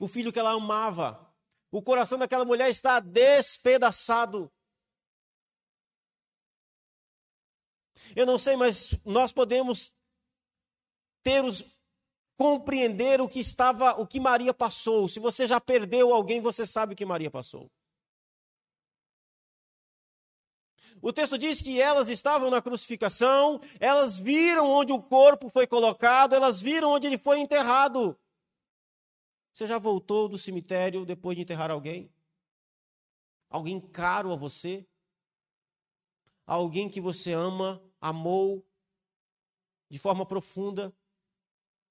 O 0.00 0.08
filho 0.08 0.32
que 0.32 0.38
ela 0.38 0.52
amava. 0.52 1.22
O 1.70 1.82
coração 1.82 2.18
daquela 2.18 2.44
mulher 2.46 2.70
está 2.70 2.98
despedaçado. 3.00 4.50
Eu 8.14 8.26
não 8.26 8.38
sei, 8.38 8.56
mas 8.56 8.94
nós 9.04 9.32
podemos 9.32 9.92
ter 11.22 11.44
os 11.44 11.64
compreender 12.36 13.20
o 13.20 13.28
que 13.28 13.40
estava, 13.40 13.98
o 13.98 14.06
que 14.06 14.20
Maria 14.20 14.52
passou. 14.52 15.08
Se 15.08 15.18
você 15.18 15.46
já 15.46 15.60
perdeu 15.60 16.12
alguém, 16.12 16.40
você 16.40 16.66
sabe 16.66 16.92
o 16.92 16.96
que 16.96 17.04
Maria 17.04 17.30
passou. 17.30 17.70
O 21.00 21.12
texto 21.12 21.36
diz 21.36 21.60
que 21.60 21.80
elas 21.80 22.08
estavam 22.08 22.50
na 22.50 22.62
crucificação, 22.62 23.60
elas 23.80 24.18
viram 24.18 24.68
onde 24.68 24.92
o 24.92 25.02
corpo 25.02 25.48
foi 25.48 25.66
colocado, 25.66 26.34
elas 26.34 26.60
viram 26.60 26.92
onde 26.92 27.06
ele 27.06 27.18
foi 27.18 27.38
enterrado. 27.38 28.18
Você 29.52 29.66
já 29.66 29.78
voltou 29.78 30.28
do 30.28 30.38
cemitério 30.38 31.04
depois 31.04 31.36
de 31.36 31.42
enterrar 31.42 31.70
alguém? 31.70 32.10
Alguém 33.48 33.80
caro 33.80 34.32
a 34.32 34.36
você? 34.36 34.86
Alguém 36.46 36.88
que 36.88 37.00
você 37.00 37.32
ama, 37.32 37.82
amou 38.08 38.64
de 39.90 39.98
forma 39.98 40.24
profunda? 40.24 40.94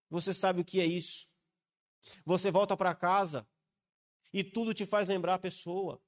Você 0.10 0.34
sabe 0.34 0.62
o 0.62 0.66
que 0.66 0.80
é 0.80 0.86
isso? 0.86 1.28
Você 2.26 2.52
volta 2.52 2.78
para 2.78 2.96
casa 2.96 3.48
e 4.32 4.44
tudo 4.44 4.74
te 4.74 4.86
faz 4.86 5.08
lembrar 5.08 5.36
a 5.36 5.40
pessoa. 5.40 6.02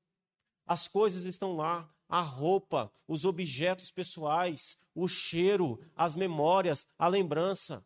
As 0.66 0.88
coisas 0.88 1.26
estão 1.26 1.56
lá, 1.56 1.90
a 2.08 2.22
roupa, 2.22 2.92
os 3.08 3.26
objetos 3.26 3.92
pessoais, 3.92 4.78
o 4.96 5.08
cheiro, 5.08 5.80
as 5.96 6.16
memórias, 6.16 6.86
a 6.98 7.08
lembrança. 7.08 7.86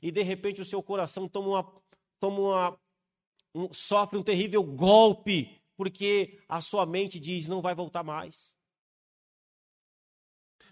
E 0.00 0.12
de 0.12 0.22
repente 0.22 0.60
o 0.60 0.64
seu 0.64 0.82
coração 0.82 1.28
toma 1.28 1.48
uma, 1.48 1.82
toma 2.20 2.38
uma, 2.38 2.80
um, 3.54 3.72
sofre 3.72 4.18
um 4.18 4.22
terrível 4.22 4.62
golpe, 4.62 5.60
porque 5.76 6.40
a 6.48 6.60
sua 6.60 6.84
mente 6.86 7.18
diz: 7.18 7.48
não 7.48 7.62
vai 7.62 7.74
voltar 7.74 8.04
mais. 8.04 8.53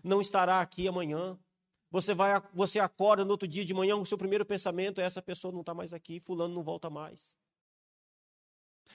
Não 0.03 0.21
estará 0.21 0.61
aqui 0.61 0.89
amanhã. 0.89 1.39
Você 1.91 2.15
vai, 2.15 2.43
você 2.55 2.81
acorda 2.81 3.25
no 3.25 3.33
outro 3.33 3.47
dia 3.47 3.65
de 3.65 3.75
manhã, 3.75 3.97
o 3.97 4.07
seu 4.07 4.17
primeiro 4.17 4.47
pensamento 4.47 5.01
é 5.01 5.05
essa 5.05 5.21
pessoa 5.21 5.53
não 5.53 5.61
está 5.61 5.75
mais 5.75 5.93
aqui, 5.93 6.19
fulano 6.19 6.55
não 6.55 6.63
volta 6.63 6.89
mais. 6.89 7.37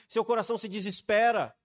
Seu 0.08 0.24
coração 0.24 0.58
se 0.58 0.68
desespera. 0.68 1.56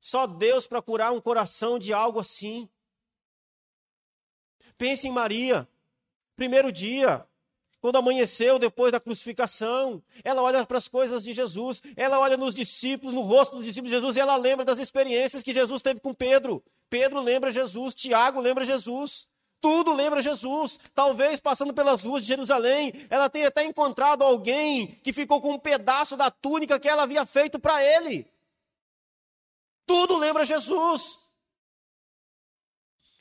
Só 0.00 0.26
Deus 0.26 0.66
para 0.66 0.82
curar 0.82 1.12
um 1.12 1.20
coração 1.20 1.78
de 1.78 1.92
algo 1.92 2.18
assim. 2.18 2.68
Pense 4.76 5.06
em 5.06 5.12
Maria. 5.12 5.68
Primeiro 6.34 6.72
dia, 6.72 7.28
quando 7.80 7.96
amanheceu 7.96 8.58
depois 8.58 8.92
da 8.92 9.00
crucificação, 9.00 10.02
ela 10.22 10.42
olha 10.42 10.64
para 10.66 10.78
as 10.78 10.86
coisas 10.86 11.24
de 11.24 11.32
Jesus, 11.32 11.82
ela 11.96 12.18
olha 12.20 12.36
nos 12.36 12.52
discípulos, 12.52 13.14
no 13.14 13.22
rosto 13.22 13.56
dos 13.56 13.64
discípulos 13.64 13.90
de 13.90 13.96
Jesus, 13.96 14.16
e 14.16 14.20
ela 14.20 14.36
lembra 14.36 14.64
das 14.64 14.78
experiências 14.78 15.42
que 15.42 15.54
Jesus 15.54 15.80
teve 15.80 15.98
com 15.98 16.12
Pedro. 16.12 16.62
Pedro 16.90 17.20
lembra 17.20 17.50
Jesus, 17.50 17.94
Tiago 17.94 18.40
lembra 18.40 18.64
Jesus. 18.64 19.26
Tudo 19.60 19.92
lembra 19.92 20.22
Jesus. 20.22 20.78
Talvez 20.94 21.38
passando 21.38 21.74
pelas 21.74 22.02
ruas 22.02 22.22
de 22.22 22.28
Jerusalém, 22.28 22.92
ela 23.10 23.28
tenha 23.28 23.48
até 23.48 23.64
encontrado 23.64 24.22
alguém 24.22 24.98
que 25.02 25.12
ficou 25.12 25.40
com 25.40 25.52
um 25.52 25.58
pedaço 25.58 26.16
da 26.16 26.30
túnica 26.30 26.80
que 26.80 26.88
ela 26.88 27.02
havia 27.02 27.26
feito 27.26 27.58
para 27.58 27.82
ele. 27.84 28.26
Tudo 29.86 30.16
lembra 30.16 30.44
Jesus. 30.44 31.18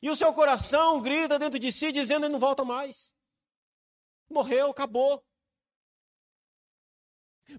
E 0.01 0.09
o 0.09 0.15
seu 0.15 0.31
coração 0.33 1.01
grita 1.01 1.37
dentro 1.37 1.59
de 1.59 1.71
si, 1.71 1.91
dizendo: 1.91 2.25
ele 2.25 2.33
não 2.33 2.39
volta 2.39 2.63
mais. 2.63 3.13
Morreu, 4.29 4.69
acabou. 4.69 5.23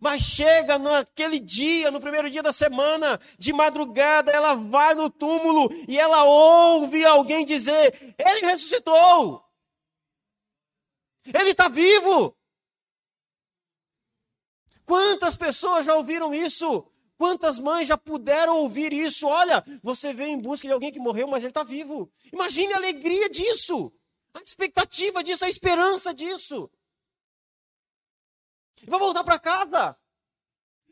Mas 0.01 0.23
chega 0.23 0.79
naquele 0.79 1.41
dia, 1.41 1.91
no 1.91 2.01
primeiro 2.01 2.31
dia 2.31 2.43
da 2.43 2.53
semana, 2.53 3.19
de 3.39 3.53
madrugada, 3.53 4.31
ela 4.31 4.55
vai 4.55 4.95
no 4.95 5.11
túmulo 5.11 5.69
e 5.89 5.99
ela 5.99 6.25
ouve 6.25 7.05
alguém 7.05 7.45
dizer: 7.45 8.15
Ele 8.19 8.47
ressuscitou. 8.47 9.45
Ele 11.25 11.51
está 11.51 11.69
vivo. 11.69 12.37
Quantas 14.85 15.37
pessoas 15.37 15.87
já 15.87 15.95
ouviram 15.95 16.35
isso? 16.35 16.87
Quantas 17.17 17.61
mães 17.61 17.87
já 17.87 17.99
puderam 17.99 18.57
ouvir 18.59 18.93
isso? 18.93 19.27
Olha, 19.27 19.63
você 19.83 20.13
veio 20.13 20.31
em 20.31 20.41
busca 20.41 20.67
de 20.67 20.73
alguém 20.73 20.91
que 20.91 20.99
morreu, 20.99 21.29
mas 21.29 21.45
ele 21.45 21.51
está 21.51 21.63
vivo. 21.63 22.11
Imagine 22.33 22.73
a 22.73 22.77
alegria 22.77 23.29
disso, 23.29 23.93
a 24.35 24.41
expectativa 24.41 25.23
disso, 25.23 25.45
a 25.45 25.49
esperança 25.49 26.15
disso. 26.15 26.71
Vai 28.87 28.99
voltar 28.99 29.25
para 29.25 29.39
casa. 29.39 29.97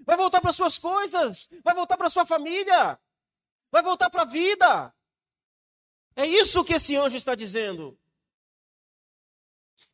Vai 0.05 0.17
voltar 0.17 0.41
para 0.41 0.53
suas 0.53 0.79
coisas. 0.79 1.49
Vai 1.63 1.75
voltar 1.75 1.97
para 1.97 2.11
sua 2.11 2.27
família. 2.27 2.99
Vai 3.71 3.83
voltar 3.83 4.11
para 4.11 4.23
a 4.23 4.27
vida. 4.27 4.95
É 6.17 6.27
isso 6.27 6.65
que 6.65 6.75
esse 6.75 6.97
anjo 6.97 7.17
está 7.17 7.35
dizendo. 7.35 7.99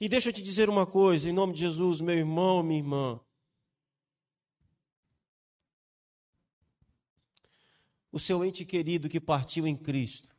E 0.01 0.09
deixa 0.09 0.31
eu 0.31 0.33
te 0.33 0.43
dizer 0.43 0.69
uma 0.69 0.87
coisa, 0.87 1.29
em 1.29 1.33
nome 1.33 1.53
de 1.53 1.61
Jesus, 1.61 2.01
meu 2.01 2.17
irmão, 2.17 2.63
minha 2.63 2.81
irmã. 2.81 3.21
O 8.11 8.19
seu 8.19 8.45
ente 8.45 8.65
querido 8.65 9.09
que 9.09 9.21
partiu 9.21 9.67
em 9.67 9.77
Cristo. 9.77 10.35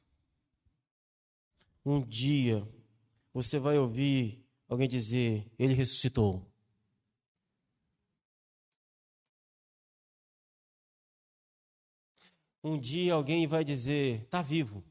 Um 1.85 2.01
dia 2.01 2.67
você 3.35 3.59
vai 3.59 3.77
ouvir 3.77 4.43
alguém 4.67 4.87
dizer: 4.87 5.45
Ele 5.59 5.75
ressuscitou. 5.75 6.51
um 12.65 12.79
dia 12.79 13.13
alguém 13.13 13.45
vai 13.45 13.63
dizer: 13.63 14.23
está 14.23 14.41
vivo. 14.41 14.83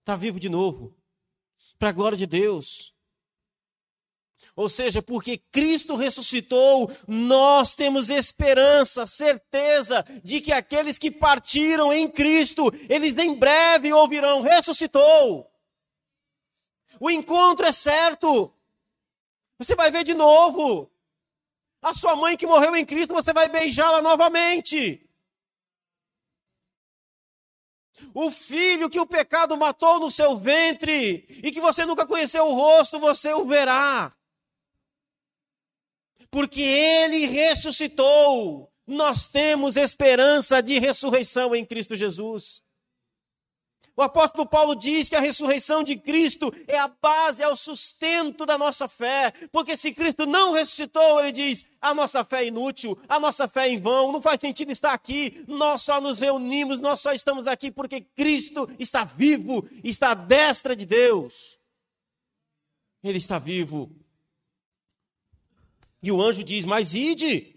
Está 0.00 0.14
vivo 0.14 0.38
de 0.38 0.48
novo. 0.48 0.94
Para 1.78 1.88
a 1.88 1.92
glória 1.92 2.18
de 2.18 2.26
Deus. 2.26 2.94
Ou 4.54 4.68
seja, 4.68 5.00
porque 5.00 5.38
Cristo 5.38 5.94
ressuscitou, 5.94 6.90
nós 7.06 7.74
temos 7.74 8.10
esperança, 8.10 9.06
certeza 9.06 10.04
de 10.24 10.40
que 10.40 10.52
aqueles 10.52 10.98
que 10.98 11.10
partiram 11.10 11.92
em 11.92 12.08
Cristo, 12.08 12.72
eles 12.88 13.16
em 13.16 13.34
breve 13.34 13.92
ouvirão: 13.92 14.42
ressuscitou. 14.42 15.48
O 17.00 17.10
encontro 17.10 17.66
é 17.66 17.72
certo. 17.72 18.52
Você 19.58 19.74
vai 19.74 19.90
ver 19.90 20.04
de 20.04 20.14
novo. 20.14 20.90
A 21.80 21.94
sua 21.94 22.16
mãe 22.16 22.36
que 22.36 22.46
morreu 22.46 22.74
em 22.74 22.84
Cristo, 22.84 23.14
você 23.14 23.32
vai 23.32 23.48
beijá-la 23.48 24.02
novamente. 24.02 25.08
O 28.14 28.30
filho 28.30 28.90
que 28.90 28.98
o 28.98 29.06
pecado 29.06 29.56
matou 29.56 30.00
no 30.00 30.10
seu 30.10 30.36
ventre 30.36 31.26
e 31.42 31.50
que 31.52 31.60
você 31.60 31.84
nunca 31.84 32.06
conheceu 32.06 32.46
o 32.46 32.54
rosto, 32.54 32.98
você 32.98 33.32
o 33.32 33.46
verá. 33.46 34.12
Porque 36.30 36.60
ele 36.60 37.26
ressuscitou. 37.26 38.70
Nós 38.86 39.26
temos 39.26 39.76
esperança 39.76 40.62
de 40.62 40.78
ressurreição 40.78 41.54
em 41.54 41.64
Cristo 41.64 41.94
Jesus. 41.94 42.62
O 43.98 44.02
apóstolo 44.02 44.46
Paulo 44.46 44.76
diz 44.76 45.08
que 45.08 45.16
a 45.16 45.20
ressurreição 45.20 45.82
de 45.82 45.96
Cristo 45.96 46.54
é 46.68 46.78
a 46.78 46.86
base, 46.86 47.42
é 47.42 47.48
o 47.48 47.56
sustento 47.56 48.46
da 48.46 48.56
nossa 48.56 48.86
fé. 48.86 49.32
Porque 49.50 49.76
se 49.76 49.92
Cristo 49.92 50.24
não 50.24 50.52
ressuscitou, 50.52 51.18
ele 51.18 51.32
diz, 51.32 51.64
a 51.80 51.92
nossa 51.92 52.24
fé 52.24 52.44
é 52.44 52.46
inútil, 52.46 52.96
a 53.08 53.18
nossa 53.18 53.48
fé 53.48 53.66
é 53.66 53.72
em 53.72 53.80
vão, 53.80 54.12
não 54.12 54.22
faz 54.22 54.40
sentido 54.40 54.70
estar 54.70 54.92
aqui. 54.92 55.44
Nós 55.48 55.82
só 55.82 56.00
nos 56.00 56.20
reunimos, 56.20 56.78
nós 56.78 57.00
só 57.00 57.12
estamos 57.12 57.48
aqui 57.48 57.72
porque 57.72 58.00
Cristo 58.00 58.70
está 58.78 59.02
vivo, 59.02 59.68
está 59.82 60.12
à 60.12 60.14
destra 60.14 60.76
de 60.76 60.86
Deus. 60.86 61.58
Ele 63.02 63.18
está 63.18 63.40
vivo. 63.40 63.90
E 66.02 66.12
o 66.12 66.20
anjo 66.20 66.44
diz: 66.44 66.64
Mas 66.64 66.94
ide 66.94 67.54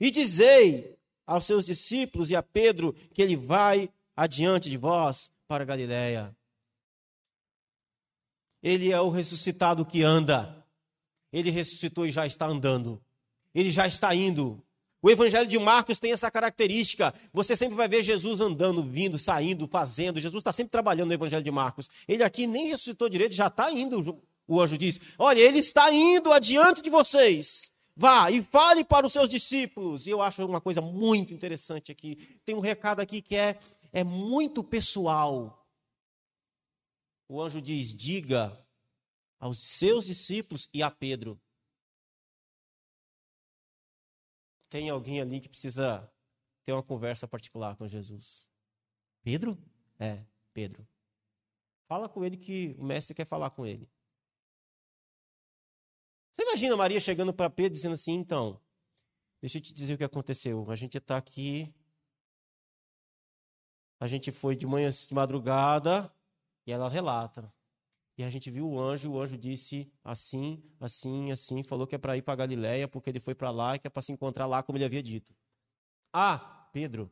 e 0.00 0.10
dizei 0.10 0.96
aos 1.26 1.44
seus 1.44 1.64
discípulos 1.64 2.30
e 2.30 2.36
a 2.36 2.42
Pedro 2.42 2.94
que 3.12 3.22
ele 3.22 3.36
vai 3.36 3.90
adiante 4.14 4.70
de 4.70 4.76
vós 4.76 5.30
para 5.46 5.64
Galiléia. 5.64 6.34
Ele 8.62 8.90
é 8.90 9.00
o 9.00 9.10
ressuscitado 9.10 9.84
que 9.84 10.02
anda. 10.02 10.64
Ele 11.32 11.50
ressuscitou 11.50 12.06
e 12.06 12.10
já 12.10 12.26
está 12.26 12.46
andando. 12.46 13.00
Ele 13.54 13.70
já 13.70 13.86
está 13.86 14.14
indo. 14.14 14.62
O 15.02 15.10
Evangelho 15.10 15.46
de 15.46 15.58
Marcos 15.58 15.98
tem 15.98 16.12
essa 16.12 16.30
característica. 16.30 17.14
Você 17.32 17.54
sempre 17.54 17.76
vai 17.76 17.86
ver 17.86 18.02
Jesus 18.02 18.40
andando, 18.40 18.82
vindo, 18.82 19.18
saindo, 19.18 19.68
fazendo. 19.68 20.20
Jesus 20.20 20.40
está 20.40 20.52
sempre 20.52 20.70
trabalhando 20.70 21.08
no 21.08 21.14
Evangelho 21.14 21.44
de 21.44 21.50
Marcos. 21.50 21.88
Ele 22.08 22.24
aqui 22.24 22.46
nem 22.46 22.68
ressuscitou 22.68 23.08
direito, 23.08 23.34
já 23.34 23.46
está 23.46 23.70
indo. 23.70 24.20
O 24.46 24.60
anjo 24.60 24.78
diz: 24.78 25.00
Olha, 25.18 25.40
ele 25.40 25.58
está 25.58 25.92
indo 25.92 26.32
adiante 26.32 26.80
de 26.82 26.90
vocês. 26.90 27.72
Vá 27.94 28.30
e 28.30 28.42
fale 28.42 28.84
para 28.84 29.06
os 29.06 29.12
seus 29.12 29.28
discípulos. 29.28 30.06
E 30.06 30.10
eu 30.10 30.20
acho 30.20 30.44
uma 30.44 30.60
coisa 30.60 30.80
muito 30.80 31.32
interessante 31.32 31.90
aqui. 31.90 32.38
Tem 32.44 32.54
um 32.54 32.60
recado 32.60 33.00
aqui 33.00 33.22
que 33.22 33.34
é 33.34 33.58
é 33.92 34.04
muito 34.04 34.62
pessoal. 34.62 35.66
O 37.28 37.40
anjo 37.40 37.62
diz: 37.62 37.94
diga 37.94 38.62
aos 39.38 39.58
seus 39.58 40.04
discípulos 40.04 40.68
e 40.72 40.82
a 40.82 40.90
Pedro. 40.90 41.40
Tem 44.68 44.90
alguém 44.90 45.20
ali 45.20 45.40
que 45.40 45.48
precisa 45.48 46.12
ter 46.64 46.72
uma 46.72 46.82
conversa 46.82 47.26
particular 47.26 47.76
com 47.76 47.88
Jesus? 47.88 48.46
Pedro? 49.22 49.56
É, 49.98 50.22
Pedro. 50.52 50.86
Fala 51.88 52.08
com 52.08 52.22
ele 52.22 52.36
que 52.36 52.74
o 52.78 52.84
mestre 52.84 53.14
quer 53.14 53.24
falar 53.24 53.50
com 53.50 53.64
ele. 53.64 53.88
Você 56.36 56.42
imagina 56.42 56.76
Maria 56.76 57.00
chegando 57.00 57.32
para 57.32 57.48
Pedro 57.48 57.72
dizendo 57.72 57.94
assim: 57.94 58.12
então, 58.12 58.60
deixa 59.40 59.56
eu 59.56 59.62
te 59.62 59.72
dizer 59.72 59.94
o 59.94 59.98
que 59.98 60.04
aconteceu. 60.04 60.70
A 60.70 60.76
gente 60.76 60.98
está 60.98 61.16
aqui 61.16 61.74
a 63.98 64.06
gente 64.06 64.30
foi 64.30 64.54
de 64.54 64.66
manhã, 64.66 64.90
de 64.90 65.14
madrugada, 65.14 66.12
e 66.66 66.72
ela 66.72 66.88
relata. 66.88 67.52
E 68.18 68.22
a 68.24 68.30
gente 68.30 68.50
viu 68.50 68.68
o 68.68 68.80
anjo, 68.80 69.10
o 69.10 69.20
anjo 69.20 69.36
disse 69.36 69.90
assim, 70.04 70.62
assim, 70.80 71.30
assim, 71.32 71.62
falou 71.62 71.86
que 71.86 71.94
é 71.94 71.98
para 71.98 72.16
ir 72.16 72.22
para 72.22 72.36
Galiléia, 72.36 72.88
porque 72.88 73.10
ele 73.10 73.20
foi 73.20 73.34
para 73.34 73.50
lá 73.50 73.76
e 73.76 73.78
que 73.78 73.86
é 73.86 73.90
para 73.90 74.02
se 74.02 74.12
encontrar 74.12 74.46
lá, 74.46 74.62
como 74.62 74.78
ele 74.78 74.84
havia 74.84 75.02
dito. 75.02 75.34
Ah, 76.12 76.68
Pedro. 76.72 77.10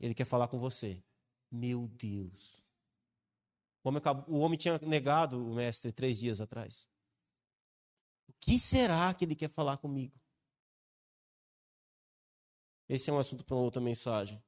Ele 0.00 0.14
quer 0.14 0.24
falar 0.24 0.48
com 0.48 0.58
você. 0.58 1.02
Meu 1.50 1.86
Deus. 1.88 2.59
O 3.82 3.88
homem, 3.88 4.02
o 4.28 4.38
homem 4.40 4.58
tinha 4.58 4.78
negado 4.78 5.44
o 5.44 5.54
mestre 5.54 5.92
três 5.92 6.18
dias 6.18 6.40
atrás. 6.40 6.88
O 8.28 8.32
que 8.40 8.58
será 8.58 9.12
que 9.14 9.24
ele 9.24 9.34
quer 9.34 9.50
falar 9.50 9.78
comigo? 9.78 10.18
Esse 12.88 13.08
é 13.08 13.12
um 13.12 13.18
assunto 13.18 13.44
para 13.44 13.56
outra 13.56 13.80
mensagem. 13.80 14.42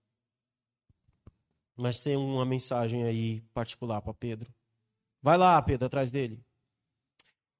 Mas 1.76 2.02
tem 2.02 2.16
uma 2.16 2.44
mensagem 2.44 3.04
aí 3.04 3.40
particular 3.54 4.02
para 4.02 4.12
Pedro. 4.12 4.52
Vai 5.22 5.38
lá, 5.38 5.60
Pedro, 5.62 5.86
atrás 5.86 6.10
dele. 6.10 6.44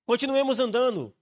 Continuemos 0.05 0.59
andando. 0.59 1.15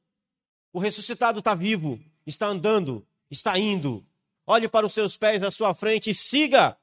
O 0.72 0.78
ressuscitado 0.78 1.40
está 1.40 1.54
vivo, 1.54 2.00
está 2.26 2.46
andando, 2.46 3.06
está 3.30 3.58
indo. 3.58 4.06
Olhe 4.46 4.68
para 4.68 4.86
os 4.86 4.92
seus 4.92 5.16
pés 5.16 5.42
à 5.42 5.50
sua 5.50 5.74
frente 5.74 6.10
e 6.10 6.14
siga. 6.14 6.76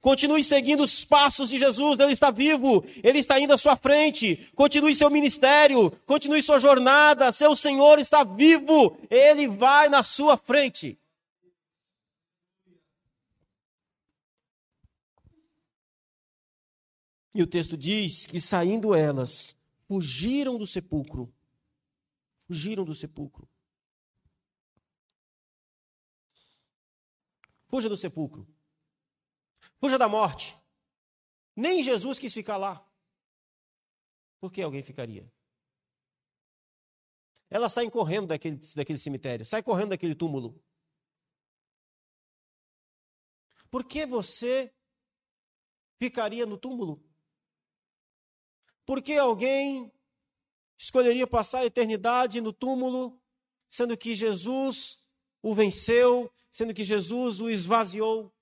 Continue 0.00 0.42
seguindo 0.42 0.82
os 0.82 1.04
passos 1.04 1.50
de 1.50 1.58
Jesus, 1.58 1.98
ele 1.98 2.12
está 2.12 2.30
vivo, 2.30 2.82
ele 3.02 3.18
está 3.18 3.38
indo 3.38 3.52
à 3.52 3.58
sua 3.58 3.76
frente. 3.76 4.50
Continue 4.54 4.94
seu 4.94 5.10
ministério, 5.10 5.90
continue 6.06 6.42
sua 6.42 6.58
jornada, 6.58 7.30
seu 7.32 7.54
Senhor 7.54 7.98
está 7.98 8.24
vivo, 8.24 8.96
ele 9.10 9.46
vai 9.46 9.90
na 9.90 10.02
sua 10.02 10.38
frente. 10.38 10.98
E 17.34 17.42
o 17.42 17.46
texto 17.46 17.76
diz 17.76 18.26
que 18.26 18.40
saindo 18.40 18.94
elas, 18.94 19.56
fugiram 19.86 20.56
do 20.58 20.66
sepulcro. 20.66 21.32
Fugiram 22.46 22.84
do 22.84 22.94
sepulcro. 22.94 23.48
Fuja 27.68 27.88
do 27.88 27.96
sepulcro. 27.96 28.48
Fuja 29.80 29.98
da 29.98 30.08
morte. 30.08 30.56
Nem 31.56 31.82
Jesus 31.82 32.18
quis 32.18 32.32
ficar 32.32 32.58
lá. 32.58 32.86
Por 34.38 34.52
que 34.52 34.62
alguém 34.62 34.82
ficaria? 34.82 35.30
Elas 37.48 37.72
saem 37.72 37.90
correndo 37.90 38.28
daquele, 38.28 38.56
daquele 38.76 38.98
cemitério, 38.98 39.44
saem 39.44 39.62
correndo 39.62 39.90
daquele 39.90 40.14
túmulo. 40.14 40.62
Por 43.70 43.84
que 43.84 44.06
você 44.06 44.72
ficaria 45.98 46.46
no 46.46 46.56
túmulo? 46.56 47.02
Por 48.84 49.02
que 49.02 49.16
alguém 49.16 49.92
escolheria 50.78 51.26
passar 51.26 51.60
a 51.60 51.66
eternidade 51.66 52.40
no 52.40 52.52
túmulo, 52.52 53.20
sendo 53.68 53.96
que 53.96 54.16
Jesus 54.16 55.04
o 55.42 55.54
venceu, 55.54 56.32
sendo 56.50 56.74
que 56.74 56.84
Jesus 56.84 57.40
o 57.40 57.48
esvaziou? 57.50 58.34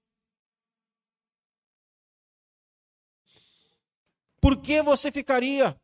Por 4.40 4.56
que 4.60 4.82
você 4.82 5.10
ficaria? 5.10 5.78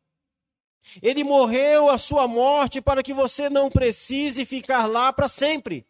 Ele 1.01 1.23
morreu 1.23 1.89
a 1.89 1.97
sua 1.97 2.27
morte 2.27 2.81
para 2.81 3.01
que 3.01 3.13
você 3.13 3.49
não 3.49 3.69
precise 3.69 4.45
ficar 4.45 4.85
lá 4.85 5.11
para 5.11 5.27
sempre. 5.27 5.85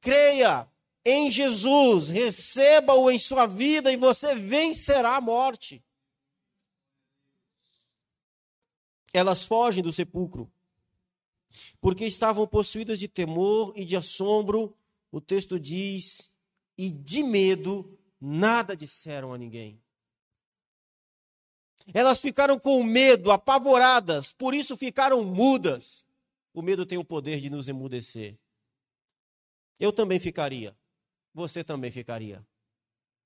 Creia 0.00 0.68
em 1.04 1.30
Jesus, 1.30 2.08
receba-o 2.08 3.10
em 3.10 3.18
sua 3.18 3.46
vida 3.46 3.92
e 3.92 3.96
você 3.96 4.34
vencerá 4.34 5.16
a 5.16 5.20
morte. 5.20 5.84
Elas 9.12 9.44
fogem 9.44 9.82
do 9.82 9.92
sepulcro, 9.92 10.50
porque 11.80 12.04
estavam 12.04 12.46
possuídas 12.46 12.98
de 12.98 13.06
temor 13.06 13.72
e 13.76 13.84
de 13.84 13.96
assombro, 13.96 14.76
o 15.12 15.20
texto 15.20 15.60
diz, 15.60 16.30
e 16.76 16.90
de 16.90 17.22
medo, 17.22 17.96
nada 18.20 18.76
disseram 18.76 19.32
a 19.32 19.38
ninguém. 19.38 19.80
Elas 21.92 22.20
ficaram 22.20 22.58
com 22.58 22.82
medo, 22.82 23.30
apavoradas, 23.30 24.32
por 24.32 24.54
isso 24.54 24.76
ficaram 24.76 25.22
mudas. 25.22 26.06
O 26.52 26.62
medo 26.62 26.86
tem 26.86 26.96
o 26.96 27.04
poder 27.04 27.40
de 27.40 27.50
nos 27.50 27.68
emudecer. 27.68 28.38
Eu 29.78 29.92
também 29.92 30.18
ficaria. 30.18 30.76
Você 31.34 31.62
também 31.62 31.90
ficaria. 31.90 32.46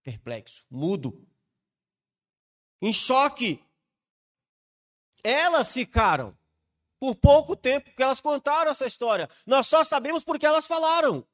Perplexo, 0.03 0.65
mudo. 0.71 1.27
Em 2.81 2.93
choque. 2.93 3.63
Elas 5.23 5.73
ficaram 5.73 6.37
por 6.99 7.15
pouco 7.15 7.55
tempo, 7.55 7.87
porque 7.87 8.03
elas 8.03 8.21
contaram 8.21 8.71
essa 8.71 8.87
história. 8.87 9.29
Nós 9.47 9.67
só 9.67 9.85
sabemos 9.85 10.25
porque 10.25 10.47
elas 10.47 10.67
falaram. 10.67 11.27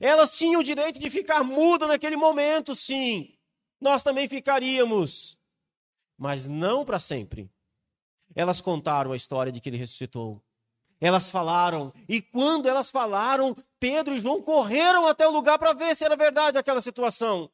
Elas 0.00 0.36
tinham 0.36 0.60
o 0.60 0.64
direito 0.64 0.98
de 0.98 1.08
ficar 1.08 1.42
mudas 1.42 1.88
naquele 1.88 2.16
momento, 2.16 2.74
sim. 2.74 3.36
Nós 3.82 4.00
também 4.04 4.28
ficaríamos. 4.28 5.36
Mas 6.16 6.46
não 6.46 6.84
para 6.84 7.00
sempre. 7.00 7.50
Elas 8.32 8.60
contaram 8.60 9.10
a 9.10 9.16
história 9.16 9.50
de 9.50 9.60
que 9.60 9.68
ele 9.68 9.76
ressuscitou. 9.76 10.40
Elas 11.00 11.28
falaram. 11.28 11.92
E 12.08 12.22
quando 12.22 12.68
elas 12.68 12.92
falaram, 12.92 13.56
Pedro 13.80 14.14
e 14.14 14.20
João 14.20 14.40
correram 14.40 15.08
até 15.08 15.26
o 15.26 15.32
lugar 15.32 15.58
para 15.58 15.72
ver 15.72 15.96
se 15.96 16.04
era 16.04 16.14
verdade 16.14 16.56
aquela 16.56 16.80
situação. 16.80 17.50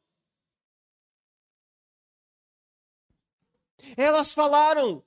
Elas 3.97 4.31
falaram. 4.31 5.03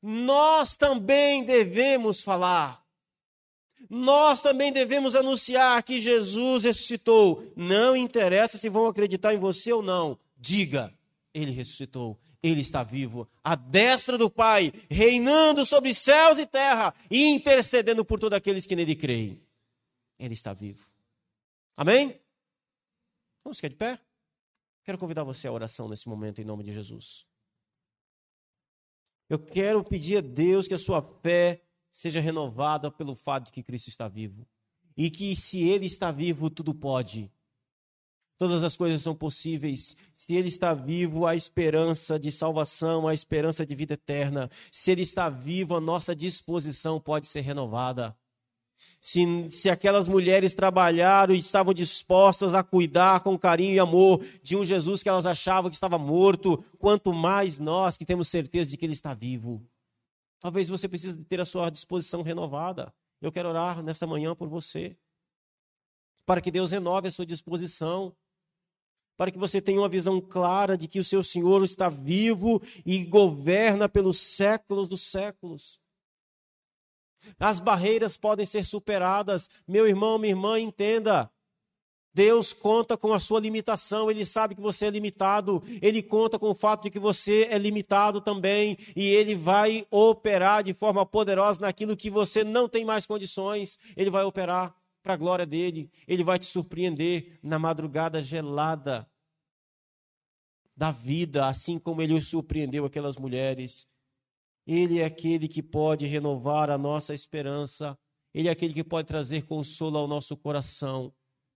Nós 0.00 0.78
também 0.78 1.44
devemos 1.44 2.22
falar. 2.22 2.87
Nós 3.88 4.40
também 4.40 4.72
devemos 4.72 5.14
anunciar 5.14 5.82
que 5.82 6.00
Jesus 6.00 6.64
ressuscitou. 6.64 7.52
Não 7.56 7.96
interessa 7.96 8.58
se 8.58 8.68
vão 8.68 8.86
acreditar 8.86 9.34
em 9.34 9.38
você 9.38 9.72
ou 9.72 9.82
não. 9.82 10.18
Diga, 10.36 10.92
ele 11.32 11.50
ressuscitou. 11.50 12.18
Ele 12.40 12.60
está 12.60 12.84
vivo, 12.84 13.28
à 13.42 13.56
destra 13.56 14.16
do 14.16 14.30
Pai, 14.30 14.72
reinando 14.88 15.66
sobre 15.66 15.92
céus 15.92 16.38
e 16.38 16.46
terra 16.46 16.94
e 17.10 17.26
intercedendo 17.26 18.04
por 18.04 18.20
todos 18.20 18.36
aqueles 18.36 18.64
que 18.64 18.76
nele 18.76 18.94
creem. 18.94 19.42
Ele 20.16 20.34
está 20.34 20.52
vivo. 20.52 20.88
Amém? 21.76 22.20
Vamos 23.42 23.58
ficar 23.58 23.68
de 23.68 23.74
pé? 23.74 23.98
Quero 24.84 24.98
convidar 24.98 25.24
você 25.24 25.48
à 25.48 25.52
oração 25.52 25.88
nesse 25.88 26.08
momento, 26.08 26.40
em 26.40 26.44
nome 26.44 26.62
de 26.62 26.72
Jesus. 26.72 27.26
Eu 29.28 29.38
quero 29.38 29.82
pedir 29.84 30.18
a 30.18 30.20
Deus 30.20 30.68
que 30.68 30.74
a 30.74 30.78
sua 30.78 31.02
fé 31.02 31.60
seja 31.90 32.20
renovada 32.20 32.90
pelo 32.90 33.14
fato 33.14 33.46
de 33.46 33.52
que 33.52 33.62
Cristo 33.62 33.88
está 33.88 34.08
vivo. 34.08 34.46
E 34.96 35.10
que 35.10 35.34
se 35.36 35.62
Ele 35.62 35.86
está 35.86 36.10
vivo, 36.10 36.50
tudo 36.50 36.74
pode. 36.74 37.30
Todas 38.38 38.62
as 38.62 38.76
coisas 38.76 39.02
são 39.02 39.16
possíveis. 39.16 39.96
Se 40.14 40.34
Ele 40.36 40.48
está 40.48 40.72
vivo, 40.72 41.26
há 41.26 41.34
esperança 41.34 42.18
de 42.18 42.30
salvação, 42.30 43.08
há 43.08 43.12
esperança 43.12 43.66
de 43.66 43.74
vida 43.74 43.94
eterna. 43.94 44.48
Se 44.70 44.92
Ele 44.92 45.02
está 45.02 45.28
vivo, 45.28 45.74
a 45.74 45.80
nossa 45.80 46.14
disposição 46.14 47.00
pode 47.00 47.26
ser 47.26 47.40
renovada. 47.40 48.16
Se, 49.00 49.48
se 49.50 49.68
aquelas 49.68 50.06
mulheres 50.06 50.54
trabalharam 50.54 51.34
e 51.34 51.38
estavam 51.38 51.74
dispostas 51.74 52.54
a 52.54 52.62
cuidar 52.62 53.20
com 53.20 53.36
carinho 53.36 53.74
e 53.74 53.80
amor 53.80 54.24
de 54.40 54.56
um 54.56 54.64
Jesus 54.64 55.02
que 55.02 55.08
elas 55.08 55.26
achavam 55.26 55.68
que 55.68 55.76
estava 55.76 55.98
morto, 55.98 56.64
quanto 56.78 57.12
mais 57.12 57.58
nós 57.58 57.96
que 57.96 58.04
temos 58.04 58.28
certeza 58.28 58.70
de 58.70 58.76
que 58.76 58.86
Ele 58.86 58.92
está 58.92 59.14
vivo. 59.14 59.60
Talvez 60.40 60.68
você 60.68 60.88
precise 60.88 61.24
ter 61.24 61.40
a 61.40 61.44
sua 61.44 61.70
disposição 61.70 62.22
renovada. 62.22 62.94
Eu 63.20 63.32
quero 63.32 63.48
orar 63.48 63.82
nessa 63.82 64.06
manhã 64.06 64.34
por 64.34 64.48
você. 64.48 64.96
Para 66.24 66.40
que 66.40 66.50
Deus 66.50 66.70
renove 66.70 67.08
a 67.08 67.12
sua 67.12 67.26
disposição 67.26 68.14
para 69.18 69.32
que 69.32 69.38
você 69.38 69.60
tenha 69.60 69.80
uma 69.80 69.88
visão 69.88 70.20
clara 70.20 70.78
de 70.78 70.86
que 70.86 71.00
o 71.00 71.04
seu 71.04 71.24
Senhor 71.24 71.64
está 71.64 71.88
vivo 71.88 72.62
e 72.86 73.04
governa 73.04 73.88
pelos 73.88 74.20
séculos 74.20 74.88
dos 74.88 75.02
séculos. 75.02 75.80
As 77.36 77.58
barreiras 77.58 78.16
podem 78.16 78.46
ser 78.46 78.64
superadas. 78.64 79.50
Meu 79.66 79.88
irmão, 79.88 80.18
minha 80.18 80.30
irmã, 80.30 80.60
entenda. 80.60 81.28
Deus 82.18 82.52
conta 82.52 82.96
com 82.96 83.12
a 83.12 83.20
sua 83.20 83.38
limitação, 83.38 84.10
ele 84.10 84.26
sabe 84.26 84.56
que 84.56 84.60
você 84.60 84.86
é 84.86 84.90
limitado, 84.90 85.62
ele 85.80 86.02
conta 86.02 86.36
com 86.36 86.50
o 86.50 86.54
fato 86.54 86.82
de 86.82 86.90
que 86.90 86.98
você 86.98 87.46
é 87.48 87.56
limitado 87.56 88.20
também, 88.20 88.76
e 88.96 89.06
ele 89.06 89.36
vai 89.36 89.86
operar 89.88 90.64
de 90.64 90.74
forma 90.74 91.06
poderosa 91.06 91.60
naquilo 91.60 91.96
que 91.96 92.10
você 92.10 92.42
não 92.42 92.68
tem 92.68 92.84
mais 92.84 93.06
condições, 93.06 93.78
ele 93.96 94.10
vai 94.10 94.24
operar 94.24 94.74
para 95.00 95.14
a 95.14 95.16
glória 95.16 95.46
dele. 95.46 95.92
Ele 96.08 96.24
vai 96.24 96.40
te 96.40 96.46
surpreender 96.46 97.38
na 97.40 97.56
madrugada 97.56 98.20
gelada 98.20 99.08
da 100.76 100.90
vida, 100.90 101.46
assim 101.46 101.78
como 101.78 102.02
ele 102.02 102.20
surpreendeu 102.20 102.84
aquelas 102.84 103.16
mulheres. 103.16 103.86
Ele 104.66 104.98
é 104.98 105.04
aquele 105.04 105.46
que 105.46 105.62
pode 105.62 106.04
renovar 106.04 106.68
a 106.68 106.76
nossa 106.76 107.14
esperança. 107.14 107.96
Ele 108.34 108.48
é 108.48 108.50
aquele 108.50 108.74
que 108.74 108.82
pode 108.82 109.06
trazer 109.06 109.46
consolo 109.46 109.98
ao 109.98 110.08
nosso 110.08 110.36
coração, 110.36 111.12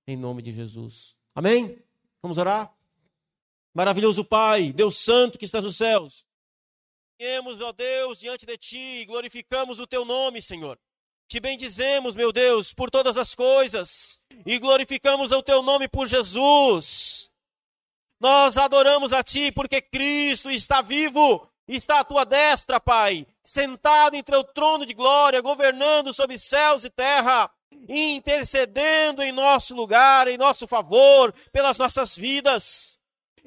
em 0.07 0.17
nome 0.17 0.43
de 0.43 0.53
Jesus. 0.53 1.17
Amém? 1.35 1.79
Vamos 2.21 2.39
orar? 2.39 2.75
Maravilhoso 3.75 4.25
Pai, 4.25 4.73
Deus 4.73 4.97
Santo 4.97 5.39
que 5.39 5.45
estás 5.45 5.65
nos 5.65 5.77
céus. 5.77 6.27
Viemos, 7.19 7.61
ó 7.61 7.73
Deus, 7.73 8.19
diante 8.19 8.45
de 8.45 8.57
Ti, 8.59 9.05
glorificamos 9.07 9.79
o 9.79 9.87
Teu 9.87 10.05
nome, 10.05 10.43
Senhor. 10.43 10.79
Te 11.33 11.41
bendizemos, 11.41 12.15
meu 12.15 12.31
Deus, 12.31 12.75
por 12.75 12.91
todas 12.91 13.17
as 13.17 13.35
coisas 13.35 14.21
e 14.45 14.59
glorificamos 14.59 15.33
o 15.33 15.43
teu 15.43 15.63
nome 15.63 15.89
por 15.89 16.07
Jesus. 16.07 17.31
Nós 18.21 18.59
adoramos 18.59 19.15
a 19.15 19.23
ti 19.23 19.51
porque 19.51 19.81
Cristo 19.81 20.51
está 20.51 20.83
vivo, 20.83 21.49
está 21.67 22.01
à 22.01 22.05
tua 22.05 22.25
destra, 22.25 22.79
Pai, 22.79 23.27
sentado 23.43 24.15
em 24.15 24.23
teu 24.23 24.45
trono 24.45 24.85
de 24.85 24.93
glória, 24.93 25.41
governando 25.41 26.13
sobre 26.13 26.37
céus 26.37 26.85
e 26.85 26.91
terra, 26.91 27.51
intercedendo 27.89 29.23
em 29.23 29.33
nosso 29.33 29.75
lugar, 29.75 30.29
em 30.29 30.39
nosso 30.39 30.67
favor, 30.67 31.33
pelas 31.53 31.77
nossas 31.79 32.17
vidas. 32.17 32.99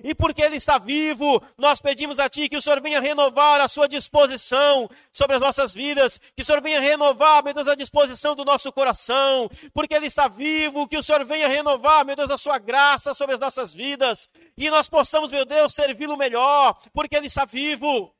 E 0.03 0.13
porque 0.13 0.41
Ele 0.41 0.57
está 0.57 0.77
vivo, 0.77 1.41
nós 1.57 1.79
pedimos 1.79 2.19
a 2.19 2.27
Ti 2.27 2.49
que 2.49 2.57
o 2.57 2.61
Senhor 2.61 2.81
venha 2.81 2.99
renovar 2.99 3.61
a 3.61 3.67
Sua 3.69 3.87
disposição 3.87 4.89
sobre 5.13 5.37
as 5.37 5.41
nossas 5.41 5.73
vidas, 5.73 6.19
que 6.35 6.41
o 6.41 6.45
Senhor 6.45 6.61
venha 6.61 6.81
renovar, 6.81 7.41
meu 7.43 7.53
Deus, 7.53 7.67
a 7.67 7.75
disposição 7.75 8.35
do 8.35 8.43
nosso 8.43 8.71
coração, 8.73 9.49
porque 9.73 9.93
Ele 9.95 10.07
está 10.07 10.27
vivo, 10.27 10.87
que 10.87 10.97
o 10.97 11.03
Senhor 11.03 11.23
venha 11.23 11.47
renovar, 11.47 12.05
meu 12.05 12.15
Deus, 12.15 12.29
a 12.29 12.37
Sua 12.37 12.57
graça 12.57 13.13
sobre 13.13 13.35
as 13.35 13.39
nossas 13.39 13.73
vidas, 13.73 14.27
e 14.57 14.69
nós 14.69 14.89
possamos, 14.89 15.31
meu 15.31 15.45
Deus, 15.45 15.73
servi-lo 15.73 16.17
melhor, 16.17 16.77
porque 16.93 17.15
Ele 17.15 17.27
está 17.27 17.45
vivo. 17.45 18.13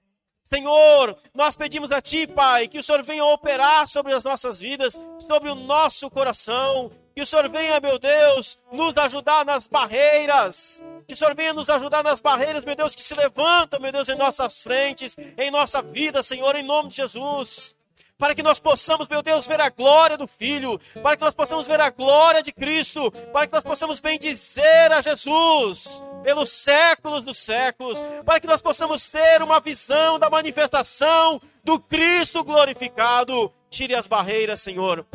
Senhor, 0.46 1.18
nós 1.34 1.56
pedimos 1.56 1.92
a 1.92 2.00
Ti, 2.00 2.28
Pai, 2.28 2.68
que 2.68 2.78
o 2.78 2.84
Senhor 2.84 3.02
venha 3.02 3.26
operar 3.26 3.88
sobre 3.88 4.14
as 4.14 4.24
nossas 4.24 4.60
vidas, 4.60 4.96
sobre 5.28 5.50
o 5.50 5.56
nosso 5.56 6.08
coração, 6.08 6.92
que 7.16 7.22
o 7.24 7.26
Senhor 7.26 7.50
venha, 7.50 7.80
meu 7.80 7.98
Deus, 7.98 8.60
nos 8.72 8.96
ajudar 8.96 9.44
nas 9.44 9.66
barreiras, 9.66 10.84
que 11.08 11.16
o 11.16 11.18
Senhor 11.18 11.34
venha 11.34 11.52
nos 11.52 11.68
ajudar 11.68 12.04
nas 12.04 12.22
barreiras, 12.22 12.64
meu 12.64 12.76
Deus, 12.76 12.94
que 12.94 13.02
se 13.02 13.16
levantam, 13.16 13.80
meu 13.80 13.92
Deus, 13.92 14.08
em 14.08 14.16
nossas 14.16 14.62
frentes, 14.62 15.18
em 15.36 15.50
nossa 15.50 15.82
vida, 15.82 16.22
Senhor, 16.22 16.56
em 16.56 16.64
nome 16.64 16.90
de 16.90 16.98
Jesus. 16.98 17.76
Para 18.16 18.36
que 18.36 18.44
nós 18.44 18.60
possamos, 18.60 19.08
meu 19.08 19.24
Deus, 19.24 19.48
ver 19.48 19.60
a 19.60 19.70
glória 19.70 20.16
do 20.16 20.28
Filho, 20.28 20.80
para 21.02 21.18
que 21.18 21.24
nós 21.24 21.34
possamos 21.34 21.66
ver 21.66 21.82
a 21.82 21.90
glória 21.90 22.44
de 22.44 22.52
Cristo, 22.52 23.12
para 23.34 23.48
que 23.48 23.54
nós 23.54 23.64
possamos 23.64 24.00
bendizer 24.00 24.92
a 24.92 25.02
Jesus 25.02 26.04
pelos 26.26 26.50
séculos 26.50 27.24
dos 27.24 27.38
séculos, 27.38 28.04
para 28.26 28.40
que 28.40 28.48
nós 28.48 28.60
possamos 28.60 29.08
ter 29.08 29.44
uma 29.44 29.60
visão 29.60 30.18
da 30.18 30.28
manifestação 30.28 31.40
do 31.64 31.80
Cristo 31.80 32.44
glorificado. 32.44 33.54
Tire 33.70 33.94
as 33.94 34.08
barreiras, 34.08 34.60
Senhor. 34.60 35.06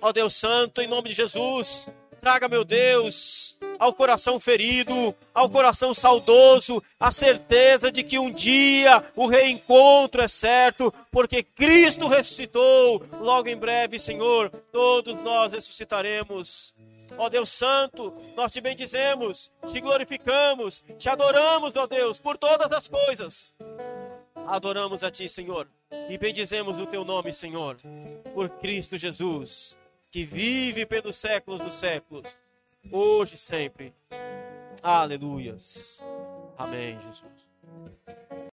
Ó 0.00 0.12
Deus 0.12 0.34
Santo, 0.36 0.80
em 0.80 0.86
nome 0.86 1.08
de 1.08 1.16
Jesus, 1.16 1.88
traga, 2.20 2.46
meu 2.46 2.64
Deus, 2.64 3.58
ao 3.80 3.92
coração 3.92 4.38
ferido, 4.38 5.12
ao 5.34 5.50
coração 5.50 5.92
saudoso, 5.92 6.80
a 7.00 7.10
certeza 7.10 7.90
de 7.90 8.04
que 8.04 8.16
um 8.16 8.30
dia 8.30 9.02
o 9.16 9.26
reencontro 9.26 10.22
é 10.22 10.28
certo, 10.28 10.94
porque 11.10 11.42
Cristo 11.42 12.06
ressuscitou. 12.06 13.04
Logo 13.20 13.48
em 13.48 13.56
breve, 13.56 13.98
Senhor, 13.98 14.52
todos 14.70 15.16
nós 15.24 15.52
ressuscitaremos. 15.52 16.72
Ó 17.18 17.28
Deus 17.28 17.50
Santo, 17.50 18.14
nós 18.34 18.52
te 18.52 18.60
bendizemos, 18.60 19.52
te 19.70 19.80
glorificamos, 19.80 20.84
te 20.98 21.08
adoramos, 21.08 21.74
ó 21.76 21.86
Deus, 21.86 22.18
por 22.18 22.36
todas 22.36 22.70
as 22.72 22.88
coisas. 22.88 23.54
Adoramos 24.46 25.02
a 25.02 25.10
Ti, 25.10 25.28
Senhor, 25.28 25.68
e 26.08 26.18
bendizemos 26.18 26.76
o 26.78 26.86
Teu 26.86 27.04
nome, 27.04 27.32
Senhor, 27.32 27.76
por 28.34 28.48
Cristo 28.48 28.98
Jesus 28.98 29.76
que 30.12 30.26
vive 30.26 30.84
pelos 30.84 31.16
séculos 31.16 31.62
dos 31.62 31.72
séculos, 31.72 32.38
hoje 32.92 33.34
e 33.34 33.38
sempre. 33.38 33.94
Aleluias. 34.82 36.00
Amém, 36.58 36.98
Jesus. 37.00 37.48